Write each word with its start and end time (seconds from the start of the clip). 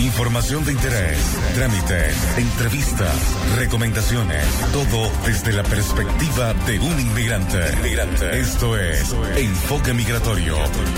Información 0.00 0.64
de 0.64 0.72
interés, 0.72 1.18
trámites, 1.54 2.38
entrevistas, 2.38 3.36
recomendaciones, 3.58 4.42
todo 4.72 5.10
desde 5.26 5.52
la 5.52 5.62
perspectiva 5.62 6.54
de 6.66 6.78
un 6.78 6.98
inmigrante. 6.98 8.40
Esto 8.40 8.78
es 8.78 9.14
Enfoque 9.36 9.92
Migratorio 9.92 10.54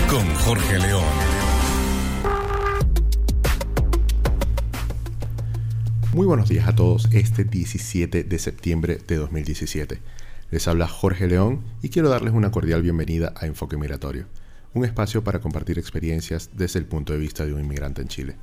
con 0.09 0.25
Jorge 0.35 0.79
León. 0.79 1.03
Muy 6.13 6.25
buenos 6.25 6.47
días 6.47 6.69
a 6.69 6.73
todos 6.73 7.09
este 7.11 7.43
17 7.43 8.23
de 8.23 8.39
septiembre 8.39 8.99
de 9.05 9.17
2017. 9.17 9.99
Les 10.49 10.67
habla 10.69 10.87
Jorge 10.87 11.27
León 11.27 11.61
y 11.81 11.89
quiero 11.89 12.07
darles 12.07 12.33
una 12.33 12.51
cordial 12.51 12.81
bienvenida 12.81 13.33
a 13.35 13.47
Enfoque 13.47 13.75
Migratorio, 13.75 14.27
un 14.73 14.85
espacio 14.85 15.25
para 15.25 15.41
compartir 15.41 15.77
experiencias 15.77 16.51
desde 16.53 16.79
el 16.79 16.85
punto 16.85 17.11
de 17.11 17.19
vista 17.19 17.45
de 17.45 17.53
un 17.53 17.59
inmigrante 17.59 18.01
en 18.01 18.07
Chile. 18.07 18.37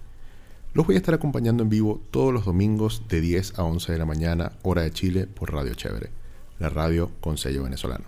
Los 0.73 0.87
voy 0.87 0.95
a 0.95 0.99
estar 0.99 1.15
acompañando 1.15 1.65
en 1.65 1.69
vivo 1.69 2.01
todos 2.13 2.33
los 2.33 2.45
domingos 2.45 3.03
de 3.09 3.21
10 3.21 3.59
a 3.59 3.65
11 3.65 3.91
de 3.91 3.99
la 3.99 4.07
mañana, 4.07 4.53
hora 4.63 4.83
de 4.83 4.93
Chile, 4.93 5.27
por 5.27 5.53
Radio 5.53 5.75
Chévere, 5.75 6.11
la 6.61 6.69
radio 6.69 7.11
con 7.21 7.39
sello 7.39 7.65
venezolano. 7.65 8.05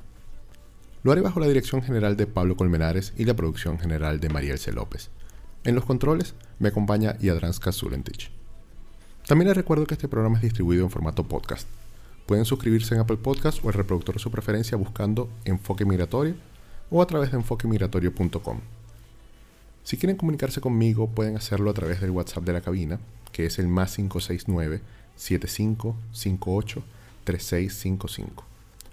Lo 1.03 1.11
haré 1.11 1.23
bajo 1.23 1.41
la 1.41 1.49
dirección 1.49 1.83
general 1.83 2.17
de 2.17 2.29
Pablo 2.29 2.57
Colmenares 2.57 3.15
y 3.17 3.25
la 3.25 3.35
producción 3.35 3.81
general 3.81 4.21
de 4.21 4.29
Mariel 4.29 4.61
C. 4.61 4.71
López. 4.71 5.11
En 5.65 5.75
los 5.75 5.85
controles 5.85 6.37
me 6.61 6.69
acompaña 6.69 7.19
Yadranska 7.19 7.73
Zulentich. 7.73 8.31
También 9.27 9.49
les 9.49 9.57
recuerdo 9.57 9.85
que 9.85 9.95
este 9.95 10.07
programa 10.07 10.37
es 10.37 10.43
distribuido 10.43 10.85
en 10.85 10.91
formato 10.91 11.25
podcast. 11.25 11.67
Pueden 12.27 12.45
suscribirse 12.45 12.95
en 12.95 13.01
Apple 13.01 13.17
Podcast 13.17 13.65
o 13.65 13.71
el 13.71 13.75
reproductor 13.75 14.15
de 14.15 14.21
su 14.21 14.31
preferencia 14.31 14.77
buscando 14.77 15.29
Enfoque 15.45 15.85
Migratorio 15.85 16.37
o 16.91 17.03
a 17.03 17.07
través 17.09 17.33
de 17.33 17.39
enfoquemigratorio.com. 17.39 18.61
Si 19.85 19.97
quieren 19.97 20.17
comunicarse 20.17 20.61
conmigo, 20.61 21.09
pueden 21.09 21.37
hacerlo 21.37 21.71
a 21.71 21.75
través 21.75 22.01
del 22.01 22.11
WhatsApp 22.11 22.45
de 22.45 22.53
la 22.53 22.61
cabina, 22.61 23.01
que 23.33 23.47
es 23.47 23.59
el 23.59 23.69
más 23.69 23.97
569 23.97 24.81
7558 25.17 26.83
3655, 27.25 28.45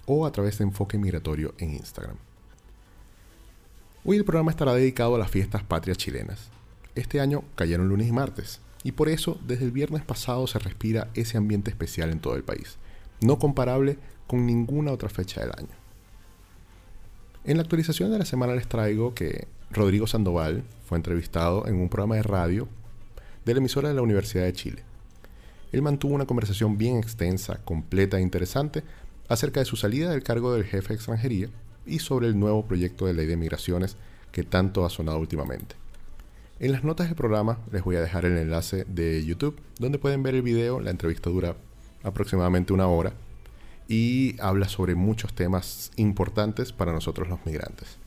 o 0.06 0.26
a 0.26 0.32
través 0.32 0.58
de 0.58 0.64
Enfoque 0.64 0.98
Migratorio 0.98 1.54
en 1.58 1.74
Instagram. 1.74 2.18
Hoy 4.06 4.18
el 4.18 4.26
programa 4.26 4.52
estará 4.52 4.74
dedicado 4.74 5.16
a 5.16 5.20
las 5.20 5.32
fiestas 5.32 5.64
patrias 5.64 5.98
chilenas. 5.98 6.50
Este 6.96 7.20
año 7.20 7.44
cayeron 7.56 7.90
lunes 7.90 8.08
y 8.08 8.12
martes, 8.12 8.60
y 8.84 8.94
por 8.94 9.10
eso 9.10 9.40
desde 9.46 9.66
el 9.66 9.72
viernes 9.72 10.04
pasado 10.04 10.48
se 10.48 10.60
respira 10.60 11.10
ese 11.14 11.38
ambiente 11.38 11.70
especial 11.70 12.10
en 12.10 12.20
todo 12.20 12.36
el 12.36 12.44
país, 12.44 12.78
no 13.22 13.38
comparable 13.38 13.98
con 14.28 14.46
ninguna 14.46 14.92
otra 14.92 15.10
fecha 15.10 15.42
del 15.42 15.52
año. 15.58 15.80
En 17.46 17.58
la 17.58 17.64
actualización 17.64 18.12
de 18.12 18.20
la 18.20 18.26
semana 18.26 18.56
les 18.56 18.68
traigo 18.68 19.14
que 19.14 19.48
Rodrigo 19.72 20.08
Sandoval 20.08 20.64
fue 20.90 20.98
entrevistado 20.98 21.68
en 21.68 21.76
un 21.76 21.88
programa 21.88 22.16
de 22.16 22.24
radio 22.24 22.68
de 23.46 23.54
la 23.54 23.60
emisora 23.60 23.90
de 23.90 23.94
la 23.94 24.02
Universidad 24.02 24.46
de 24.46 24.54
Chile. 24.54 24.84
Él 25.72 25.84
mantuvo 25.84 26.16
una 26.16 26.26
conversación 26.26 26.80
bien 26.80 26.98
extensa, 26.98 27.64
completa 27.64 28.18
e 28.18 28.22
interesante 28.22 28.84
acerca 29.28 29.60
de 29.60 29.68
su 29.68 29.76
salida 29.76 30.10
del 30.10 30.24
cargo 30.24 30.52
del 30.52 30.64
jefe 30.64 30.88
de 30.88 30.96
extranjería 30.96 31.50
y 31.86 32.00
sobre 32.00 32.26
el 32.26 32.40
nuevo 32.40 32.66
proyecto 32.66 33.06
de 33.06 33.14
ley 33.14 33.28
de 33.28 33.38
migraciones 33.38 33.98
que 34.32 34.42
tanto 34.42 34.84
ha 34.84 34.90
sonado 34.90 35.20
últimamente. 35.20 35.76
En 36.60 36.72
las 36.72 36.84
notas 36.84 37.06
del 37.06 37.16
programa 37.16 37.60
les 37.72 37.84
voy 37.84 37.96
a 37.96 38.02
dejar 38.02 38.26
el 38.26 38.40
enlace 38.40 38.84
de 38.86 39.24
YouTube 39.24 39.62
donde 39.78 40.00
pueden 40.00 40.24
ver 40.24 40.34
el 40.34 40.42
video, 40.42 40.80
la 40.80 40.90
entrevista 40.90 41.30
dura 41.30 41.56
aproximadamente 42.02 42.74
una 42.74 42.88
hora 42.88 43.14
y 43.88 44.42
habla 44.42 44.68
sobre 44.68 44.96
muchos 44.96 45.36
temas 45.36 45.92
importantes 45.98 46.74
para 46.74 46.94
nosotros 46.94 47.30
los 47.30 47.46
migrantes. 47.46 48.00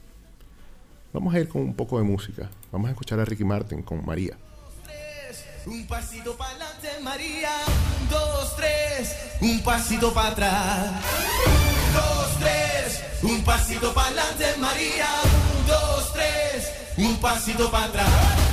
Vamos 1.12 1.34
a 1.34 1.40
ir 1.40 1.48
con 1.48 1.60
un 1.60 1.74
poco 1.74 1.98
de 1.98 2.04
música. 2.04 2.48
Vamos 2.70 2.88
a 2.88 2.92
escuchar 2.92 3.20
a 3.20 3.24
Ricky 3.24 3.44
Martin 3.44 3.82
con 3.82 4.04
María. 4.04 4.36
Un 5.66 5.86
pasito 5.86 6.34
para 6.36 6.50
adelante, 6.52 6.88
María. 7.02 7.50
Dos, 8.10 8.56
tres, 8.56 9.16
un 9.40 9.62
pasito 9.62 10.12
para 10.12 10.28
atrás. 10.28 10.90
Dos, 11.92 12.38
tres, 12.40 13.04
un 13.22 13.44
pasito 13.44 13.92
para 13.92 14.08
adelante, 14.08 14.46
María. 14.58 15.08
Dos, 15.66 16.12
tres, 16.14 16.72
un 16.96 17.16
pasito 17.18 17.70
para 17.70 17.84
atrás. 17.84 18.51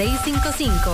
3655. 0.00 0.90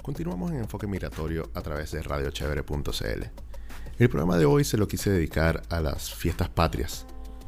Continuamos 0.00 0.50
en 0.52 0.60
Enfoque 0.60 0.86
Migratorio 0.86 1.50
a 1.52 1.60
través 1.60 1.90
de 1.90 2.02
radiochevere.cl. 2.02 3.24
El 3.98 4.08
programa 4.08 4.38
de 4.38 4.46
hoy 4.46 4.64
se 4.64 4.78
lo 4.78 4.88
quise 4.88 5.10
dedicar 5.10 5.62
a 5.68 5.82
las 5.82 6.14
fiestas 6.14 6.48
patrias. 6.48 7.04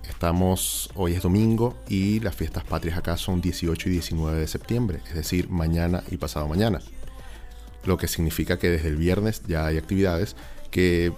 Estamos, 0.07 0.91
hoy 0.97 1.15
es 1.15 1.23
domingo 1.23 1.79
y 1.89 2.21
las 2.21 2.37
fiestas 2.37 2.65
patrias 2.65 2.99
acá 2.99 3.17
son 3.17 3.41
18 3.41 3.89
y 3.89 3.93
19 3.93 4.39
de 4.39 4.49
septiembre, 4.49 5.01
es 5.09 5.15
decir, 5.15 5.49
mañana 5.49 6.05
y 6.11 6.19
pasado 6.19 6.47
mañana. 6.47 6.81
Lo 7.87 7.97
que 7.97 8.07
significa 8.07 8.59
que 8.59 8.69
desde 8.69 8.89
el 8.89 8.97
viernes 8.97 9.45
ya 9.47 9.65
hay 9.65 9.79
actividades 9.79 10.37
que 10.71 11.15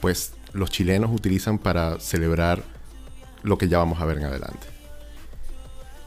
pues 0.00 0.32
los 0.52 0.70
chilenos 0.70 1.12
utilizan 1.12 1.58
para 1.58 2.00
celebrar 2.00 2.75
lo 3.46 3.56
que 3.56 3.68
ya 3.68 3.78
vamos 3.78 4.00
a 4.00 4.04
ver 4.04 4.18
en 4.18 4.24
adelante. 4.24 4.66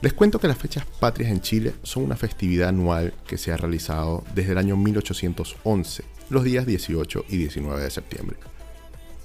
Les 0.02 0.14
cuento 0.14 0.40
que 0.40 0.48
las 0.48 0.58
fechas 0.58 0.86
patrias 1.00 1.32
en 1.32 1.42
Chile 1.42 1.74
son 1.84 2.04
una 2.04 2.16
festividad 2.16 2.70
anual 2.70 3.14
que 3.26 3.38
se 3.38 3.52
ha 3.52 3.58
realizado 3.58 4.24
desde 4.36 4.52
el 4.52 4.58
año 4.58 4.78
1811, 4.78 6.04
los 6.30 6.44
días 6.44 6.66
18 6.66 7.26
y 7.30 7.38
19 7.38 7.82
de 7.82 7.90
septiembre. 7.90 8.38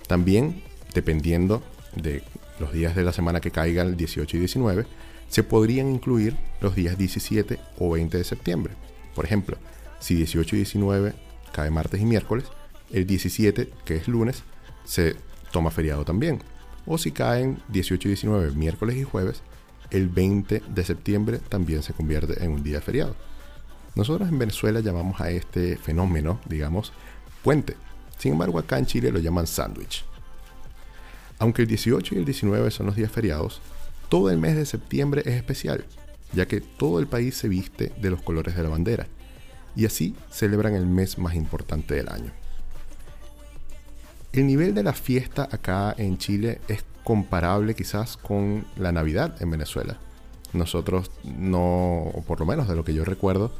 También, 0.07 0.63
dependiendo 0.95 1.63
de 1.97 2.23
los 2.61 2.73
días 2.73 2.95
de 2.95 3.03
la 3.03 3.13
semana 3.13 3.41
que 3.41 3.51
caigan 3.51 3.89
el 3.89 3.97
18 3.97 4.37
y 4.37 4.41
19, 4.41 4.87
se 5.29 5.43
podrían 5.43 5.91
incluir 5.91 6.37
los 6.61 6.77
días 6.77 6.97
17 6.97 7.59
o 7.79 7.91
20 7.91 8.19
de 8.19 8.25
septiembre. 8.25 8.75
Por 9.15 9.25
ejemplo, 9.25 9.57
si 9.99 10.15
18 10.15 10.55
y 10.55 10.59
19 10.61 11.15
cae 11.53 11.71
martes 11.71 12.01
y 12.01 12.05
miércoles, 12.05 12.45
el 12.93 13.07
17, 13.07 13.71
que 13.85 13.97
es 13.97 14.07
lunes, 14.07 14.45
se 14.85 15.17
toma 15.51 15.71
feriado 15.71 16.05
también. 16.05 16.41
O 16.87 16.99
si 16.99 17.13
caen 17.13 17.63
18 17.69 18.09
y 18.09 18.11
19 18.11 18.53
miércoles 18.53 18.97
y 18.97 19.05
jueves, 19.05 19.43
el 19.91 20.09
20 20.09 20.63
de 20.69 20.85
septiembre 20.85 21.39
también 21.39 21.83
se 21.83 21.93
convierte 21.93 22.43
en 22.45 22.53
un 22.53 22.63
día 22.63 22.81
feriado. 22.81 23.15
Nosotros 23.95 24.29
en 24.29 24.39
Venezuela 24.39 24.81
llamamos 24.81 25.21
a 25.21 25.31
este 25.31 25.77
fenómeno, 25.77 26.41
digamos, 26.47 26.93
puente, 27.43 27.77
sin 28.19 28.33
embargo, 28.33 28.59
acá 28.59 28.79
en 28.79 28.87
Chile 28.87 29.11
lo 29.11 29.19
llaman 29.19 29.47
sándwich. 29.47 30.05
Aunque 31.39 31.63
el 31.63 31.69
18 31.69 32.15
y 32.15 32.19
el 32.19 32.25
19 32.25 32.71
son 32.71 32.87
los 32.87 32.97
días 32.97 33.11
feriados, 33.11 33.61
todo 34.09 34.31
el 34.31 34.39
mes 34.39 34.57
de 34.57 34.67
septiembre 34.67 35.23
es 35.25 35.35
especial, 35.35 35.85
ya 36.33 36.47
que 36.47 36.61
todo 36.61 37.01
el 37.01 37.07
país 37.07 37.37
se 37.37 37.49
viste 37.49 37.93
de 38.01 38.11
los 38.11 38.23
colores 38.23 38.57
de 38.57 38.63
la 38.63 38.69
bandera, 38.69 39.07
y 39.77 39.87
así 39.87 40.15
celebran 40.31 40.75
el 40.75 40.87
mes 40.87 41.19
más 41.19 41.35
importante 41.35 41.95
del 41.95 42.09
año. 42.09 42.33
El 44.35 44.49
nivel 44.49 44.75
de 44.75 44.83
la 44.83 44.95
fiesta 44.95 45.49
acá 45.49 45.95
en 45.97 46.19
Chile 46.19 46.61
es 46.67 46.85
comparable 47.05 47.77
quizás 47.77 48.17
con 48.17 48.65
la 48.77 48.91
Navidad 48.91 49.41
en 49.41 49.49
Venezuela. 49.49 49.97
Nosotros 50.53 51.13
no, 51.23 52.11
por 52.27 52.41
lo 52.41 52.47
menos 52.47 52.67
de 52.67 52.75
lo 52.75 52.83
que 52.83 52.95
yo 52.95 53.05
recuerdo, 53.05 53.53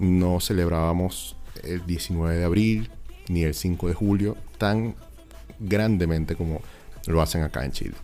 no 0.00 0.40
celebrábamos 0.40 1.36
el 1.62 1.84
19 1.84 2.34
de 2.34 2.44
abril, 2.44 2.90
ni 3.28 3.42
el 3.42 3.52
5 3.52 3.88
de 3.88 3.92
julio 3.92 4.38
tan 4.56 4.94
grandemente 5.60 6.34
como 6.34 6.62
lo 7.06 7.20
hacen 7.20 7.42
acá 7.42 7.66
en 7.66 7.72
Chile. 7.72 7.94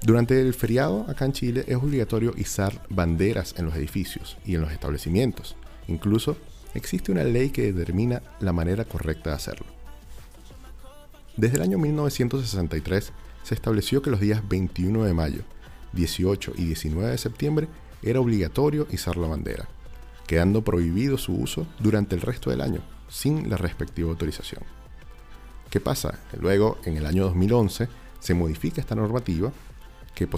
Durante 0.00 0.40
el 0.40 0.54
feriado 0.54 1.04
acá 1.10 1.26
en 1.26 1.32
Chile 1.32 1.64
es 1.66 1.76
obligatorio 1.76 2.32
izar 2.38 2.86
banderas 2.88 3.54
en 3.58 3.66
los 3.66 3.74
edificios 3.74 4.38
y 4.46 4.54
en 4.54 4.62
los 4.62 4.72
establecimientos. 4.72 5.56
Incluso 5.88 6.38
existe 6.72 7.12
una 7.12 7.24
ley 7.24 7.50
que 7.50 7.70
determina 7.70 8.22
la 8.40 8.54
manera 8.54 8.86
correcta 8.86 9.28
de 9.28 9.36
hacerlo. 9.36 9.79
Desde 11.40 11.56
el 11.56 11.62
año 11.62 11.78
1963 11.78 13.12
se 13.44 13.54
estableció 13.54 14.02
que 14.02 14.10
los 14.10 14.20
días 14.20 14.46
21 14.46 15.04
de 15.04 15.14
mayo, 15.14 15.40
18 15.94 16.52
y 16.58 16.66
19 16.66 17.12
de 17.12 17.16
septiembre 17.16 17.66
era 18.02 18.20
obligatorio 18.20 18.86
izar 18.90 19.16
la 19.16 19.26
bandera, 19.26 19.66
quedando 20.26 20.62
prohibido 20.62 21.16
su 21.16 21.34
uso 21.34 21.66
durante 21.78 22.14
el 22.14 22.20
resto 22.20 22.50
del 22.50 22.60
año, 22.60 22.82
sin 23.08 23.48
la 23.48 23.56
respectiva 23.56 24.10
autorización. 24.10 24.62
¿Qué 25.70 25.80
pasa? 25.80 26.18
Luego, 26.38 26.76
en 26.84 26.98
el 26.98 27.06
año 27.06 27.24
2011, 27.24 27.88
se 28.18 28.34
modifica 28.34 28.82
esta 28.82 28.94
normativa 28.94 29.50
que 30.14 30.28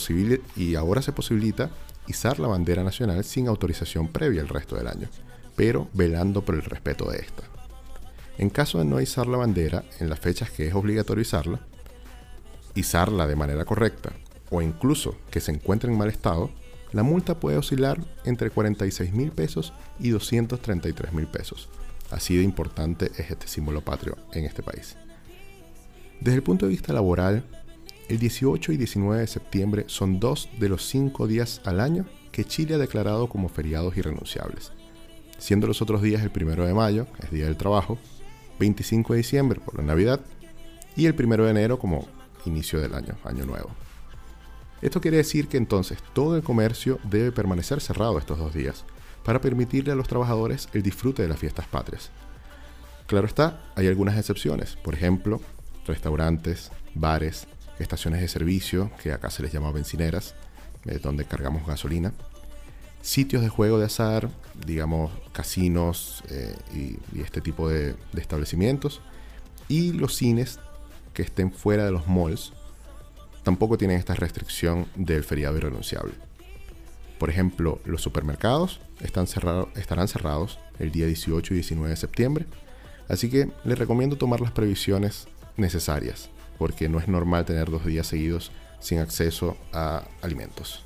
y 0.55 0.77
ahora 0.77 1.03
se 1.03 1.11
posibilita 1.11 1.73
izar 2.07 2.39
la 2.39 2.47
bandera 2.47 2.85
nacional 2.85 3.25
sin 3.25 3.49
autorización 3.49 4.07
previa 4.07 4.41
el 4.41 4.49
resto 4.49 4.77
del 4.77 4.87
año, 4.87 5.09
pero 5.57 5.89
velando 5.95 6.45
por 6.45 6.55
el 6.55 6.63
respeto 6.63 7.11
de 7.11 7.19
esta. 7.19 7.43
En 8.43 8.51
caso 8.51 8.79
de 8.79 8.85
no 8.85 9.01
izar 9.01 9.29
la 9.29 9.37
bandera 9.37 9.85
en 10.01 10.11
las 10.11 10.19
fechas 10.19 10.51
que 10.51 10.67
es 10.67 10.75
obligatorio 10.75 11.23
izarla, 11.23 11.61
izarla 12.75 13.29
de 13.29 13.37
manera 13.37 13.65
correcta 13.65 14.13
o 14.51 14.61
incluso 14.61 15.15
que 15.31 15.39
se 15.39 15.53
encuentre 15.53 15.89
en 15.89 15.97
mal 15.97 16.09
estado, 16.09 16.51
la 16.91 17.05
multa 17.05 17.39
puede 17.39 17.57
oscilar 17.57 18.01
entre 18.25 18.51
46 18.51 19.13
mil 19.13 19.31
pesos 19.31 19.73
y 20.01 20.11
233 20.11 21.13
mil 21.13 21.29
pesos, 21.29 21.69
Así 22.11 22.37
de 22.37 22.43
importante 22.43 23.13
es 23.17 23.31
este 23.31 23.47
símbolo 23.47 23.81
patrio 23.81 24.17
en 24.33 24.45
este 24.45 24.65
país. 24.65 24.97
Desde 26.19 26.39
el 26.39 26.43
punto 26.43 26.67
de 26.67 26.73
vista 26.73 26.93
laboral, 26.93 27.45
el 28.09 28.19
18 28.19 28.73
y 28.73 28.77
19 28.77 29.21
de 29.21 29.29
septiembre 29.29 29.85
son 29.87 30.19
dos 30.19 30.49
de 30.59 30.69
los 30.69 30.85
cinco 30.85 31.29
días 31.29 31.61
al 31.65 31.79
año 31.79 32.07
que 32.33 32.45
Chile 32.45 32.75
ha 32.75 32.79
declarado 32.79 33.29
como 33.29 33.49
feriados 33.49 33.97
irrenunciables, 33.97 34.73
siendo 35.39 35.69
los 35.69 35.81
otros 35.81 36.03
días 36.03 36.23
el 36.23 36.33
1 36.35 36.67
de 36.67 36.75
mayo, 36.75 37.07
es 37.23 37.31
Día 37.31 37.45
del 37.45 37.57
Trabajo, 37.57 37.99
25 38.63 39.15
de 39.15 39.17
diciembre 39.17 39.61
por 39.61 39.77
la 39.77 39.83
Navidad 39.83 40.21
y 40.95 41.07
el 41.07 41.17
1 41.19 41.45
de 41.45 41.51
enero 41.51 41.81
como 41.81 42.07
inicio 42.45 42.81
del 42.81 42.95
año, 42.95 43.17
año 43.25 43.45
nuevo. 43.45 43.71
Esto 44.81 45.01
quiere 45.01 45.17
decir 45.17 45.49
que 45.49 45.57
entonces 45.57 45.99
todo 46.13 46.37
el 46.37 46.45
comercio 46.45 47.01
debe 47.03 47.33
permanecer 47.33 47.81
cerrado 47.81 48.19
estos 48.19 48.39
dos 48.39 48.55
días, 48.55 48.85
para 49.25 49.41
permitirle 49.41 49.91
a 49.91 49.97
los 49.97 50.07
trabajadores 50.07 50.69
el 50.75 50.83
disfrute 50.85 51.23
de 51.23 51.29
las 51.29 51.41
fiestas 51.41 51.67
patrias. 51.67 52.11
Claro 53.09 53.27
está, 53.27 53.61
hay 53.75 53.89
algunas 53.89 54.17
excepciones, 54.17 54.77
por 54.77 54.95
ejemplo, 54.95 55.41
restaurantes, 55.85 56.71
bares, 56.95 57.49
estaciones 57.81 58.21
de 58.21 58.29
servicio, 58.29 58.93
que 59.03 59.11
acá 59.13 59.31
se 59.31 59.43
les 59.43 59.53
llama 59.53 59.73
bencineras, 59.73 60.37
eh, 60.85 61.01
donde 61.03 61.25
cargamos 61.25 61.67
gasolina, 61.67 62.13
sitios 63.03 63.43
de 63.43 63.49
juego 63.49 63.79
de 63.79 63.87
azar, 63.87 64.31
digamos 64.65 65.11
casinos 65.33 66.23
eh, 66.31 66.55
y, 66.75 67.21
este 67.21 67.41
tipo 67.41 67.69
de, 67.69 67.97
establecimientos, 68.17 69.03
y 69.69 69.93
los 69.93 70.17
cines 70.17 70.59
que 71.13 71.23
estén 71.23 71.53
fuera 71.53 71.85
de 71.85 71.91
los 71.91 72.09
malls 72.09 72.53
tampoco 73.43 73.77
tienen 73.77 73.99
esta 73.99 74.15
restricción 74.15 74.87
del 74.95 75.25
feriado 75.25 75.57
irrenunciable. 75.57 76.15
Por 77.19 77.29
ejemplo, 77.29 77.81
los 77.85 78.03
supermercados 78.03 78.81
están 79.01 79.27
estarán 79.75 80.09
cerrados 80.09 80.59
el 80.79 80.91
día 80.91 81.07
18 81.07 81.55
y 81.55 81.57
19 81.57 81.91
de 81.91 81.97
septiembre, 81.97 82.47
así 83.09 83.29
que 83.29 83.51
les 83.65 83.79
recomiendo 83.79 84.17
tomar 84.17 84.41
las 84.41 84.53
previsiones 84.53 85.27
necesarias, 85.57 86.31
porque 86.59 86.89
no 86.89 86.99
es 86.99 87.09
normal 87.09 87.45
tener 87.45 87.71
dos 87.71 87.85
días 87.85 88.07
seguidos 88.07 88.53
sin 88.81 88.99
acceso 88.99 89.57
a 89.73 90.05
alimentos. 90.23 90.85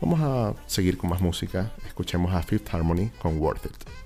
Vamos 0.00 0.20
a 0.20 0.54
seguir 0.66 0.98
con 0.98 1.08
más 1.10 1.20
música, 1.20 1.72
escuchemos 1.86 2.32
a 2.34 2.42
Fifth 2.42 2.72
Harmony 2.72 3.10
con 3.18 3.38
Worth 3.38 3.66
It. 3.66 4.05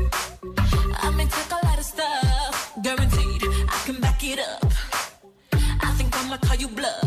You 6.61 6.67
bluff. 6.67 7.00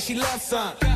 She 0.00 0.14
loves 0.14 0.42
some. 0.42 0.89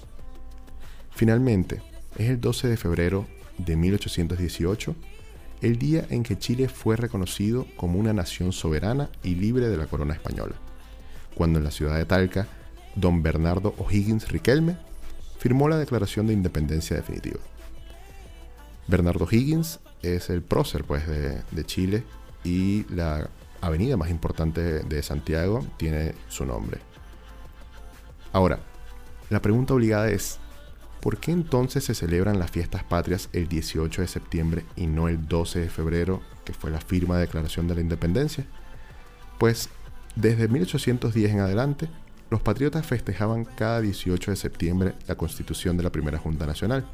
Finalmente, 1.11 1.83
es 2.17 2.29
el 2.29 2.41
12 2.41 2.69
de 2.69 2.77
febrero 2.77 3.27
de 3.59 3.77
1818 3.77 4.95
el 5.63 5.79
día 5.79 6.07
en 6.11 6.23
que 6.23 6.39
Chile 6.39 6.69
fue 6.69 6.97
reconocido 6.97 7.67
como 7.77 7.99
una 7.99 8.13
nación 8.13 8.53
soberana 8.53 9.09
y 9.23 9.35
libre 9.35 9.69
de 9.69 9.77
la 9.77 9.87
corona 9.87 10.15
española, 10.15 10.55
cuando 11.35 11.59
en 11.59 11.65
la 11.65 11.71
ciudad 11.71 11.97
de 11.97 12.05
Talca, 12.05 12.47
don 12.95 13.23
Bernardo 13.23 13.75
O'Higgins 13.79 14.29
Riquelme 14.31 14.77
firmó 15.39 15.69
la 15.69 15.79
declaración 15.79 16.27
de 16.27 16.35
independencia 16.35 16.97
definitiva. 16.97 17.41
Bernardo 18.88 19.25
O'Higgins 19.25 19.81
es 20.02 20.31
el 20.31 20.43
prócer 20.43 20.85
pues, 20.85 21.07
de, 21.07 21.43
de 21.50 21.64
Chile 21.64 22.05
y 22.45 22.85
la 22.95 23.28
avenida 23.61 23.97
más 23.97 24.11
importante 24.11 24.61
de 24.61 25.02
Santiago 25.02 25.66
tiene 25.76 26.14
su 26.28 26.45
nombre. 26.45 26.81
Ahora, 28.33 28.61
la 29.31 29.43
pregunta 29.43 29.75
obligada 29.75 30.09
es, 30.11 30.38
¿por 31.00 31.19
qué 31.19 31.33
entonces 31.33 31.85
se 31.85 31.95
celebran 31.95 32.38
las 32.38 32.50
fiestas 32.50 32.85
patrias 32.85 33.28
el 33.33 33.49
18 33.49 34.02
de 34.02 34.09
septiembre 34.09 34.64
y 34.76 34.87
no 34.87 35.09
el 35.09 35.26
12 35.26 35.61
de 35.61 35.71
febrero, 35.71 36.21
que 36.45 36.52
fue 36.52 36.71
la 36.71 36.81
firma 36.81 37.16
de 37.16 37.23
declaración 37.23 37.66
de 37.66 37.75
la 37.75 37.81
independencia? 37.81 38.47
Pues 39.38 39.69
desde 40.14 40.49
1810 40.49 41.33
en 41.33 41.40
adelante, 41.40 41.88
los 42.31 42.40
patriotas 42.40 42.87
festejaban 42.87 43.45
cada 43.45 43.81
18 43.81 44.31
de 44.31 44.37
septiembre 44.37 44.95
la 45.07 45.14
constitución 45.14 45.76
de 45.76 45.83
la 45.83 45.90
primera 45.90 46.19
Junta 46.19 46.47
Nacional. 46.47 46.87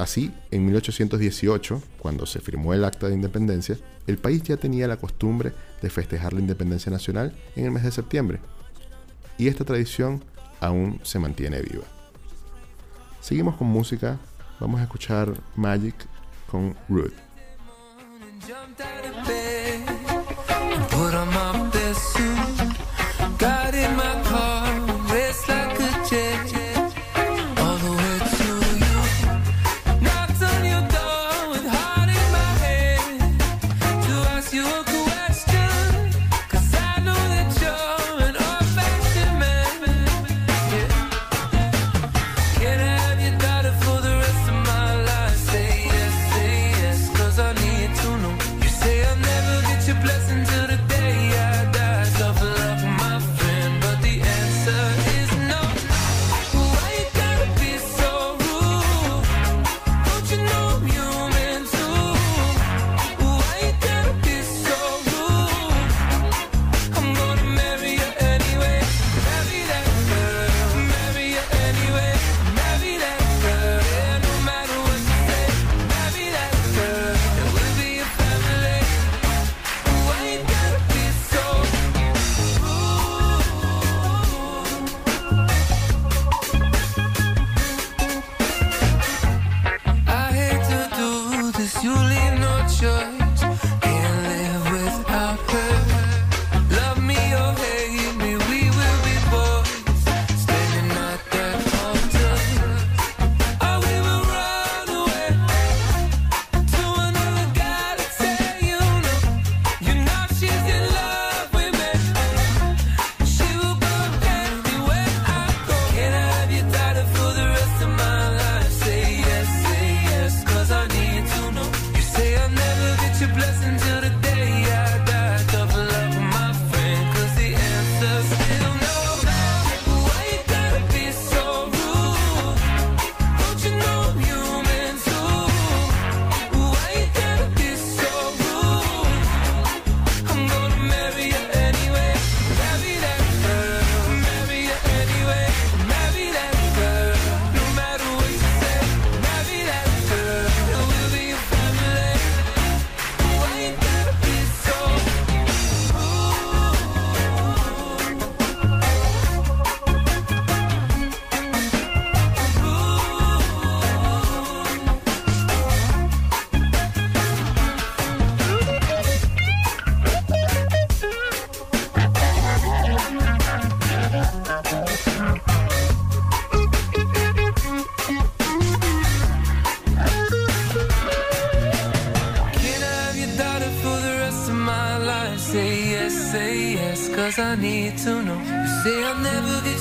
Así, 0.00 0.32
en 0.50 0.64
1818, 0.64 1.82
cuando 1.98 2.24
se 2.24 2.40
firmó 2.40 2.72
el 2.72 2.86
Acta 2.86 3.08
de 3.08 3.14
Independencia, 3.14 3.76
el 4.06 4.16
país 4.16 4.42
ya 4.42 4.56
tenía 4.56 4.88
la 4.88 4.96
costumbre 4.96 5.52
de 5.82 5.90
festejar 5.90 6.32
la 6.32 6.40
independencia 6.40 6.90
nacional 6.90 7.36
en 7.54 7.66
el 7.66 7.70
mes 7.70 7.82
de 7.82 7.92
septiembre. 7.92 8.40
Y 9.36 9.48
esta 9.48 9.66
tradición 9.66 10.24
aún 10.58 11.00
se 11.02 11.18
mantiene 11.18 11.60
viva. 11.60 11.84
Seguimos 13.20 13.56
con 13.56 13.66
música. 13.66 14.18
Vamos 14.58 14.80
a 14.80 14.84
escuchar 14.84 15.34
Magic 15.54 15.94
con 16.50 16.74
Ruth. 16.88 17.12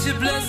Instagram 0.09 0.48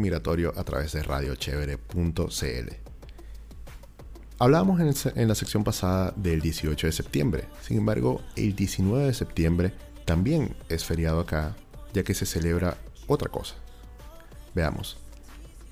Migratorio 0.00 0.52
a 0.56 0.64
través 0.64 0.92
de 0.92 1.02
radiochevere.cl. 1.02 2.74
Hablábamos 4.38 4.80
en, 4.80 5.20
en, 5.20 5.28
la 5.28 5.34
sección 5.34 5.64
pasada 5.64 6.12
del 6.16 6.40
18 6.40 6.86
de 6.86 6.92
septiembre. 6.92 7.44
Sin 7.60 7.76
embargo, 7.78 8.22
el 8.36 8.56
19 8.56 9.06
de 9.06 9.14
septiembre 9.14 9.72
también 10.06 10.56
es 10.68 10.84
feriado 10.84 11.20
acá, 11.20 11.56
ya 11.92 12.02
que 12.02 12.14
se 12.14 12.26
celebra 12.26 12.78
otra 13.06 13.28
cosa. 13.28 13.54
Veamos. 14.54 14.98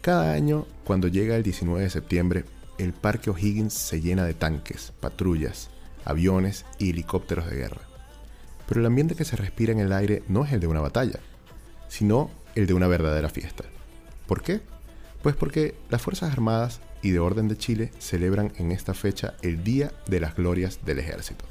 Cada 0.01 0.33
año, 0.33 0.67
cuando 0.85 1.09
llega 1.09 1.37
el 1.37 1.43
19 1.43 1.83
de 1.83 1.91
septiembre, 1.91 2.45
el 2.79 2.93
Parque 2.93 3.31
O'Higgins 3.31 3.75
se 3.75 4.01
llena 4.01 4.25
de 4.25 4.35
tanques, 4.35 4.93
patrullas, 5.01 5.71
aviones 6.05 6.65
y 6.79 6.91
helicópteros 6.91 7.51
de 7.51 7.57
guerra. 7.57 7.83
Pero 8.67 8.81
el 8.81 8.87
ambiente 8.87 9.15
que 9.15 9.25
se 9.25 9.37
respira 9.37 9.73
en 9.73 9.81
el 9.81 9.93
aire 9.93 10.23
no 10.29 10.45
es 10.45 10.53
el 10.53 10.61
de 10.61 10.67
una 10.67 10.81
batalla, 10.81 11.19
sino 11.89 12.31
el 12.55 12.67
de 12.67 12.75
una 12.75 12.87
verdadera 12.87 13.29
fiesta. 13.29 13.65
¿Por 14.29 14.43
qué? 14.43 14.61
Pues 15.23 15.35
porque 15.35 15.75
las 15.91 16.03
Fuerzas 16.03 16.31
Armadas 16.31 16.81
y 17.03 17.11
de 17.11 17.19
Orden 17.19 17.49
de 17.49 17.57
Chile 17.57 17.91
celebran 17.99 18.53
en 18.59 18.71
esta 18.71 18.95
fecha 18.95 19.35
el 19.43 19.65
Día 19.65 19.91
de 20.07 20.21
las 20.21 20.37
Glorias 20.37 20.81
del 20.85 21.01
Ejército. 21.01 21.45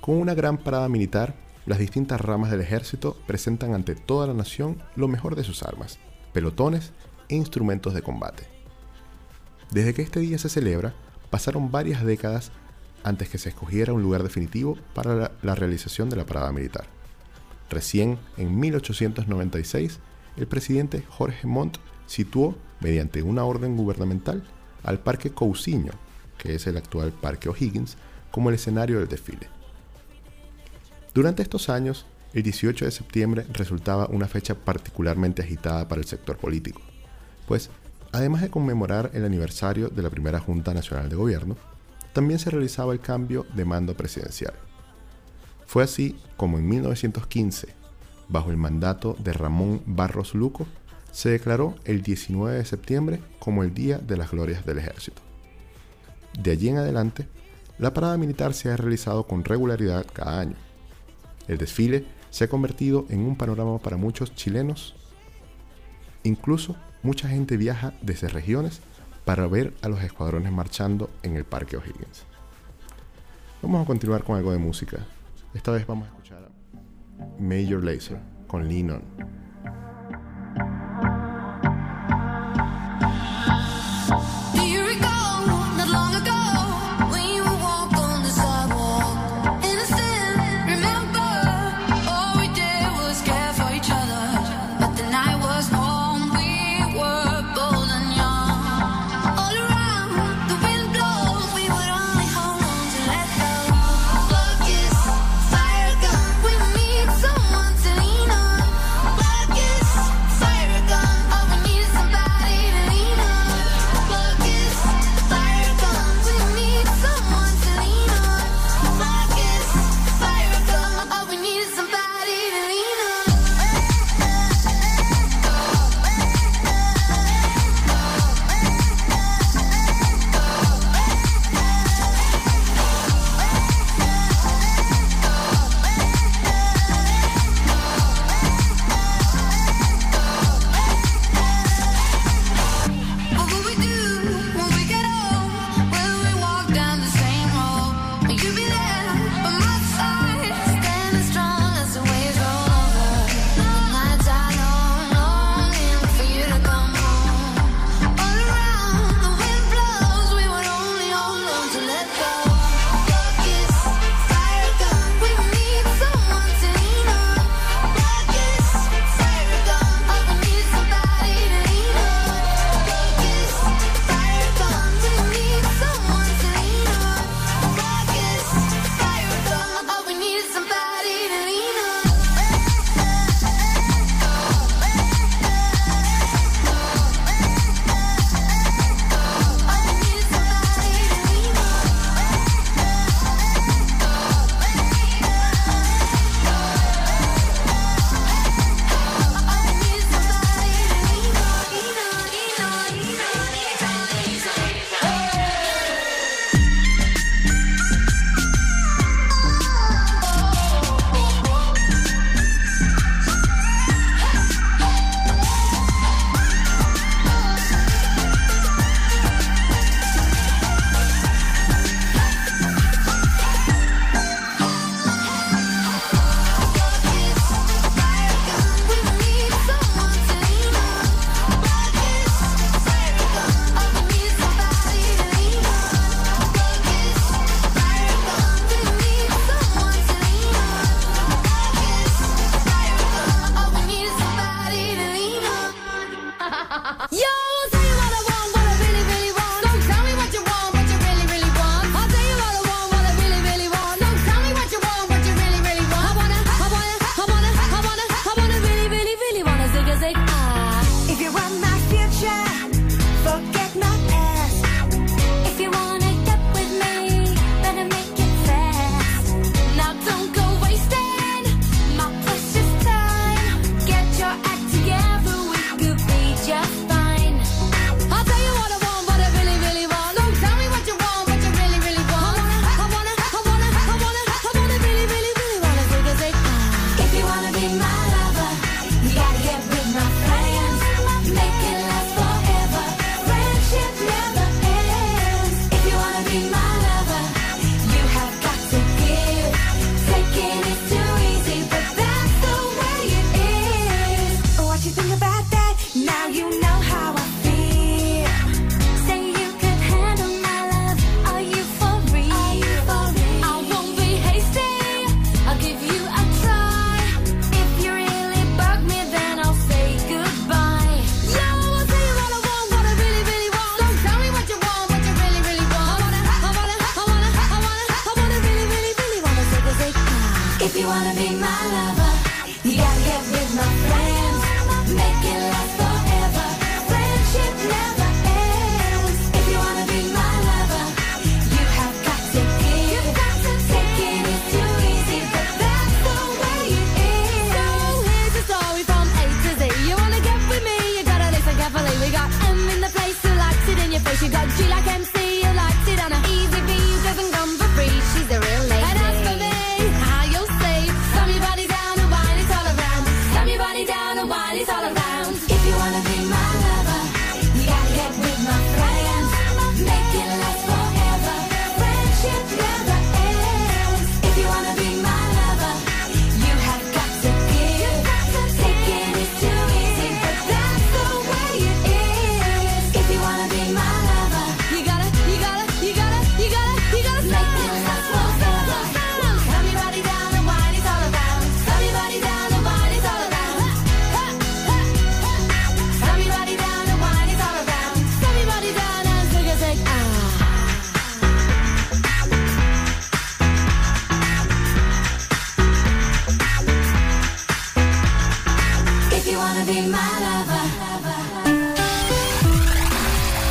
Con 0.00 0.16
una 0.16 0.34
gran 0.34 0.56
parada 0.56 0.88
militar, 0.88 1.34
las 1.66 1.78
distintas 1.78 2.20
ramas 2.20 2.50
del 2.50 2.60
ejército 2.60 3.16
presentan 3.26 3.74
ante 3.74 3.94
toda 3.94 4.26
la 4.26 4.34
nación 4.34 4.82
lo 4.94 5.06
mejor 5.08 5.36
de 5.36 5.44
sus 5.44 5.62
armas, 5.62 5.98
pelotones 6.32 6.92
e 7.28 7.34
instrumentos 7.34 7.92
de 7.92 8.02
combate. 8.02 8.44
Desde 9.70 9.92
que 9.92 10.02
este 10.02 10.20
día 10.20 10.38
se 10.38 10.48
celebra, 10.48 10.94
pasaron 11.28 11.70
varias 11.70 12.04
décadas 12.04 12.52
antes 13.02 13.28
que 13.28 13.38
se 13.38 13.48
escogiera 13.48 13.92
un 13.92 14.02
lugar 14.02 14.22
definitivo 14.22 14.78
para 14.94 15.32
la, 15.42 15.54
realización 15.54 16.08
de 16.08 16.16
la 16.16 16.24
parada 16.24 16.52
militar. 16.52 16.86
Recién 17.68 18.18
en 18.36 18.58
1896, 18.58 19.98
el 20.36 20.46
presidente 20.46 21.02
Jorge 21.08 21.46
Montt 21.46 21.78
situó, 22.06 22.56
mediante 22.80 23.22
una 23.22 23.44
orden 23.44 23.76
gubernamental, 23.76 24.42
al 24.82 25.00
Parque 25.00 25.30
Cousiño, 25.30 25.92
que 26.38 26.54
es 26.54 26.66
el 26.66 26.76
actual 26.76 27.12
Parque 27.12 27.48
O'Higgins, 27.48 27.96
como 28.30 28.50
el 28.50 28.56
escenario 28.56 28.98
del 28.98 29.08
desfile. 29.08 29.48
Durante 31.14 31.42
estos 31.42 31.70
años, 31.70 32.06
el 32.34 32.42
18 32.42 32.84
de 32.84 32.90
septiembre 32.90 33.46
resultaba 33.52 34.06
una 34.08 34.28
fecha 34.28 34.54
particularmente 34.54 35.42
agitada 35.42 35.88
para 35.88 36.00
el 36.00 36.06
sector 36.06 36.36
político, 36.36 36.82
pues, 37.48 37.70
además 38.12 38.42
de 38.42 38.50
conmemorar 38.50 39.10
el 39.14 39.24
aniversario 39.24 39.88
de 39.88 40.02
la 40.02 40.10
primera 40.10 40.38
Junta 40.38 40.74
Nacional 40.74 41.08
de 41.08 41.16
Gobierno, 41.16 41.56
también 42.12 42.38
se 42.38 42.50
realizaba 42.50 42.92
el 42.92 43.00
cambio 43.00 43.46
de 43.54 43.64
mando 43.64 43.96
presidencial. 43.96 44.54
Fue 45.66 45.82
así 45.82 46.16
como 46.36 46.58
en 46.58 46.68
1915, 46.68 47.68
bajo 48.28 48.50
el 48.50 48.56
mandato 48.56 49.16
de 49.18 49.32
Ramón 49.32 49.82
Barros 49.86 50.34
Luco, 50.34 50.66
se 51.12 51.30
declaró 51.30 51.74
el 51.84 52.02
19 52.02 52.58
de 52.58 52.64
septiembre 52.64 53.20
como 53.38 53.62
el 53.62 53.72
Día 53.72 53.98
de 53.98 54.16
las 54.16 54.30
Glorias 54.30 54.66
del 54.66 54.78
Ejército. 54.78 55.22
De 56.38 56.50
allí 56.50 56.68
en 56.68 56.78
adelante, 56.78 57.26
la 57.78 57.94
parada 57.94 58.16
militar 58.16 58.54
se 58.54 58.70
ha 58.70 58.76
realizado 58.76 59.24
con 59.24 59.44
regularidad 59.44 60.06
cada 60.12 60.40
año. 60.40 60.56
El 61.48 61.58
desfile 61.58 62.06
se 62.30 62.44
ha 62.44 62.48
convertido 62.48 63.06
en 63.08 63.20
un 63.20 63.36
panorama 63.36 63.78
para 63.78 63.96
muchos 63.96 64.34
chilenos. 64.34 64.94
Incluso 66.22 66.76
mucha 67.02 67.28
gente 67.28 67.56
viaja 67.56 67.94
desde 68.02 68.28
regiones 68.28 68.80
para 69.24 69.46
ver 69.46 69.74
a 69.82 69.88
los 69.88 70.02
escuadrones 70.02 70.52
marchando 70.52 71.10
en 71.22 71.36
el 71.36 71.44
Parque 71.44 71.76
O'Higgins. 71.76 72.24
Vamos 73.62 73.82
a 73.82 73.86
continuar 73.86 74.22
con 74.22 74.36
algo 74.36 74.52
de 74.52 74.58
música. 74.58 74.98
Esta 75.54 75.72
vez 75.72 75.86
vamos 75.86 76.08
a 76.08 76.15
Major 77.38 77.82
Lazer 77.82 78.18
con 78.46 78.68
Lean 78.68 79.02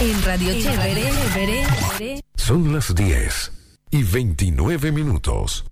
En 0.02 0.24
Radio 0.24 0.54
Chévere. 0.60 1.12
Son 2.36 2.74
las 2.74 2.94
10 2.94 3.52
y 3.92 4.04
29 4.04 4.92
minutos. 4.92 5.66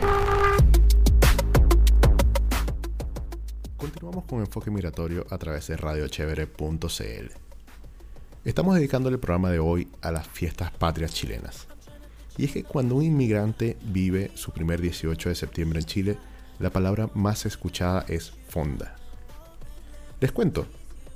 Continuamos 3.78 4.26
con 4.26 4.40
Enfoque 4.40 4.72
Migratorio 4.72 5.26
a 5.30 5.38
través 5.38 5.68
de 5.68 5.78
radiochevere.cl. 5.78 7.32
Estamos 8.46 8.76
dedicándole 8.76 9.16
el 9.16 9.20
programa 9.20 9.50
de 9.50 9.60
hoy 9.60 9.88
a 10.02 10.12
las 10.12 10.28
fiestas 10.28 10.72
patrias 10.72 11.14
chilenas. 11.14 11.68
Y 12.38 12.46
es 12.46 12.52
que 12.52 12.64
cuando 12.64 12.96
un 12.96 13.04
inmigrante 13.04 13.78
vive 13.84 14.32
su 14.36 14.52
primer 14.52 14.82
18 14.82 15.30
de 15.30 15.36
septiembre 15.36 15.80
en 15.80 15.86
Chile, 15.86 16.18
la 16.60 16.70
palabra 16.70 17.10
más 17.14 17.46
escuchada 17.46 18.06
es 18.08 18.34
fonda. 18.48 18.96
Les 20.24 20.32
cuento, 20.32 20.66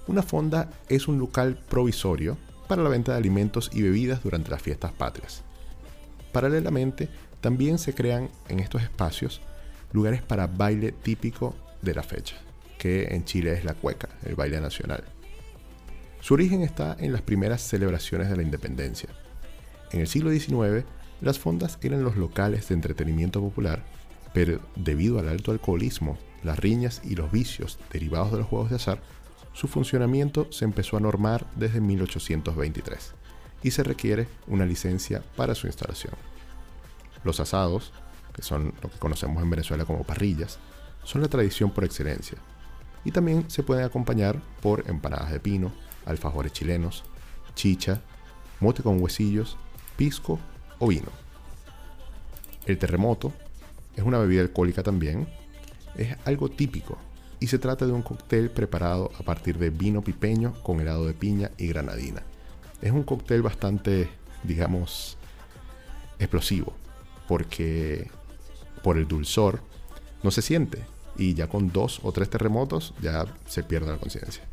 una 0.08 0.22
fonda 0.22 0.70
es 0.89 1.08
un 1.08 1.17
local 1.17 1.58
provisorio 1.70 2.38
para 2.67 2.84
la 2.84 2.89
venta 2.89 3.13
de 3.13 3.17
alimentos 3.17 3.72
y 3.74 3.82
bebidas 3.82 4.22
durante 4.22 4.52
las 4.52 4.62
fiestas 4.62 4.91
patrias. 4.91 5.43
Paralelamente, 6.34 7.08
también 7.39 7.78
se 7.78 7.96
crean 7.96 8.30
en 8.50 8.60
estos 8.60 8.84
espacios 8.84 9.39
lugares 9.93 10.22
para 10.22 10.48
baile 10.48 10.91
típico 10.91 11.56
de 11.82 11.96
la 11.96 12.04
fecha, 12.04 12.36
que 12.78 13.06
en 13.12 13.24
Chile 13.24 13.54
es 13.54 13.63
la 13.63 13.76
cueca, 13.76 14.10
el 14.26 14.36
baile 14.36 14.60
nacional. 14.60 15.06
Su 16.20 16.34
origen 16.34 16.62
está 16.62 16.98
en 17.00 17.13
las 17.13 17.22
primeras 17.22 17.62
celebraciones 17.62 18.30
de 18.30 18.36
la 18.36 18.43
independencia. 18.43 19.08
En 19.93 20.02
el 20.02 20.08
siglo 20.10 20.32
XIX, 20.32 20.84
las 21.22 21.39
fondas 21.39 21.80
eran 21.82 22.04
los 22.04 22.17
locales 22.17 22.67
de 22.67 22.76
entretenimiento 22.76 23.39
popular, 23.39 23.86
pero 24.34 24.60
debido 24.76 25.17
al 25.17 25.30
alto 25.30 25.52
alcoholismo, 25.54 26.17
las 26.48 26.60
riñas 26.60 27.02
y 27.04 27.16
los 27.16 27.32
vicios 27.32 27.78
derivados 27.92 28.32
de 28.32 28.40
los 28.40 28.48
juegos 28.48 28.70
de 28.70 28.78
azar, 28.78 29.00
su 29.54 29.68
funcionamiento 29.68 30.52
se 30.52 30.66
empezó 30.66 30.98
a 30.98 31.00
normar 31.00 31.46
desde 31.56 31.82
1823 31.82 33.14
y 33.64 33.72
se 33.72 33.84
requiere 33.84 34.28
una 34.48 34.66
licencia 34.66 35.24
para 35.36 35.56
su 35.56 35.68
instalación. 35.68 36.14
Los 37.24 37.40
asados, 37.40 37.92
que 38.34 38.44
son 38.44 38.74
lo 38.82 38.90
que 38.90 38.98
conocemos 38.98 39.44
en 39.44 39.50
Venezuela 39.50 39.86
como 39.86 40.04
parrillas, 40.04 40.58
son 41.04 41.22
la 41.22 41.28
tradición 41.28 41.72
por 41.72 41.84
excelencia 41.84 42.38
y 43.04 43.12
también 43.12 43.50
se 43.50 43.64
pueden 43.64 43.86
acompañar 43.86 44.40
por 44.62 44.84
empanadas 44.90 45.32
de 45.32 45.40
pino, 45.40 45.72
alfajores 46.06 46.54
chilenos, 46.54 47.04
chicha, 47.56 48.02
mote 48.60 48.84
con 48.84 49.02
huesillos, 49.02 49.58
pisco 49.96 50.40
o 50.80 50.88
vino. 50.88 51.10
El 52.66 52.78
terremoto 52.78 53.34
es 53.96 54.04
una 54.04 54.20
bebida 54.20 54.42
alcohólica 54.42 54.84
también, 54.84 55.28
es 55.98 56.16
algo 56.26 56.50
típico 56.50 56.98
y 57.40 57.48
se 57.48 57.60
trata 57.60 57.86
de 57.86 57.92
un 57.92 58.02
cóctel 58.02 58.50
preparado 58.50 59.12
a 59.20 59.24
partir 59.24 59.58
de 59.58 59.70
vino 59.70 60.02
pipeño 60.02 60.54
con 60.64 60.80
helado 60.80 61.06
de 61.06 61.14
piña 61.14 61.52
y 61.58 61.68
granadina. 61.68 62.24
Es 62.82 62.92
un 62.92 63.04
cóctel 63.04 63.42
bastante, 63.42 64.10
digamos, 64.44 65.18
explosivo, 66.20 66.74
porque 67.28 68.10
por 68.84 68.98
el 68.98 69.08
dulzor 69.08 69.62
no 70.24 70.32
se 70.32 70.42
siente 70.42 70.84
y 71.18 71.34
ya 71.34 71.48
con 71.48 71.72
dos 71.72 72.00
o 72.04 72.12
tres 72.12 72.30
terremotos 72.30 72.94
ya 73.02 73.26
se 73.48 73.64
pierde 73.64 73.92
la 73.92 73.98
conciencia. 73.98 74.44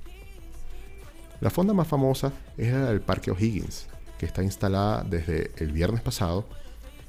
La 1.41 1.51
fonda 1.51 1.75
más 1.75 1.89
famosa 1.89 2.33
es 2.57 2.73
la 2.73 2.91
del 2.91 3.01
Parque 3.01 3.31
O'Higgins, 3.31 3.87
que 4.19 4.27
está 4.27 4.43
instalada 4.43 5.05
desde 5.05 5.53
el 5.57 5.73
viernes 5.73 6.01
pasado 6.01 6.47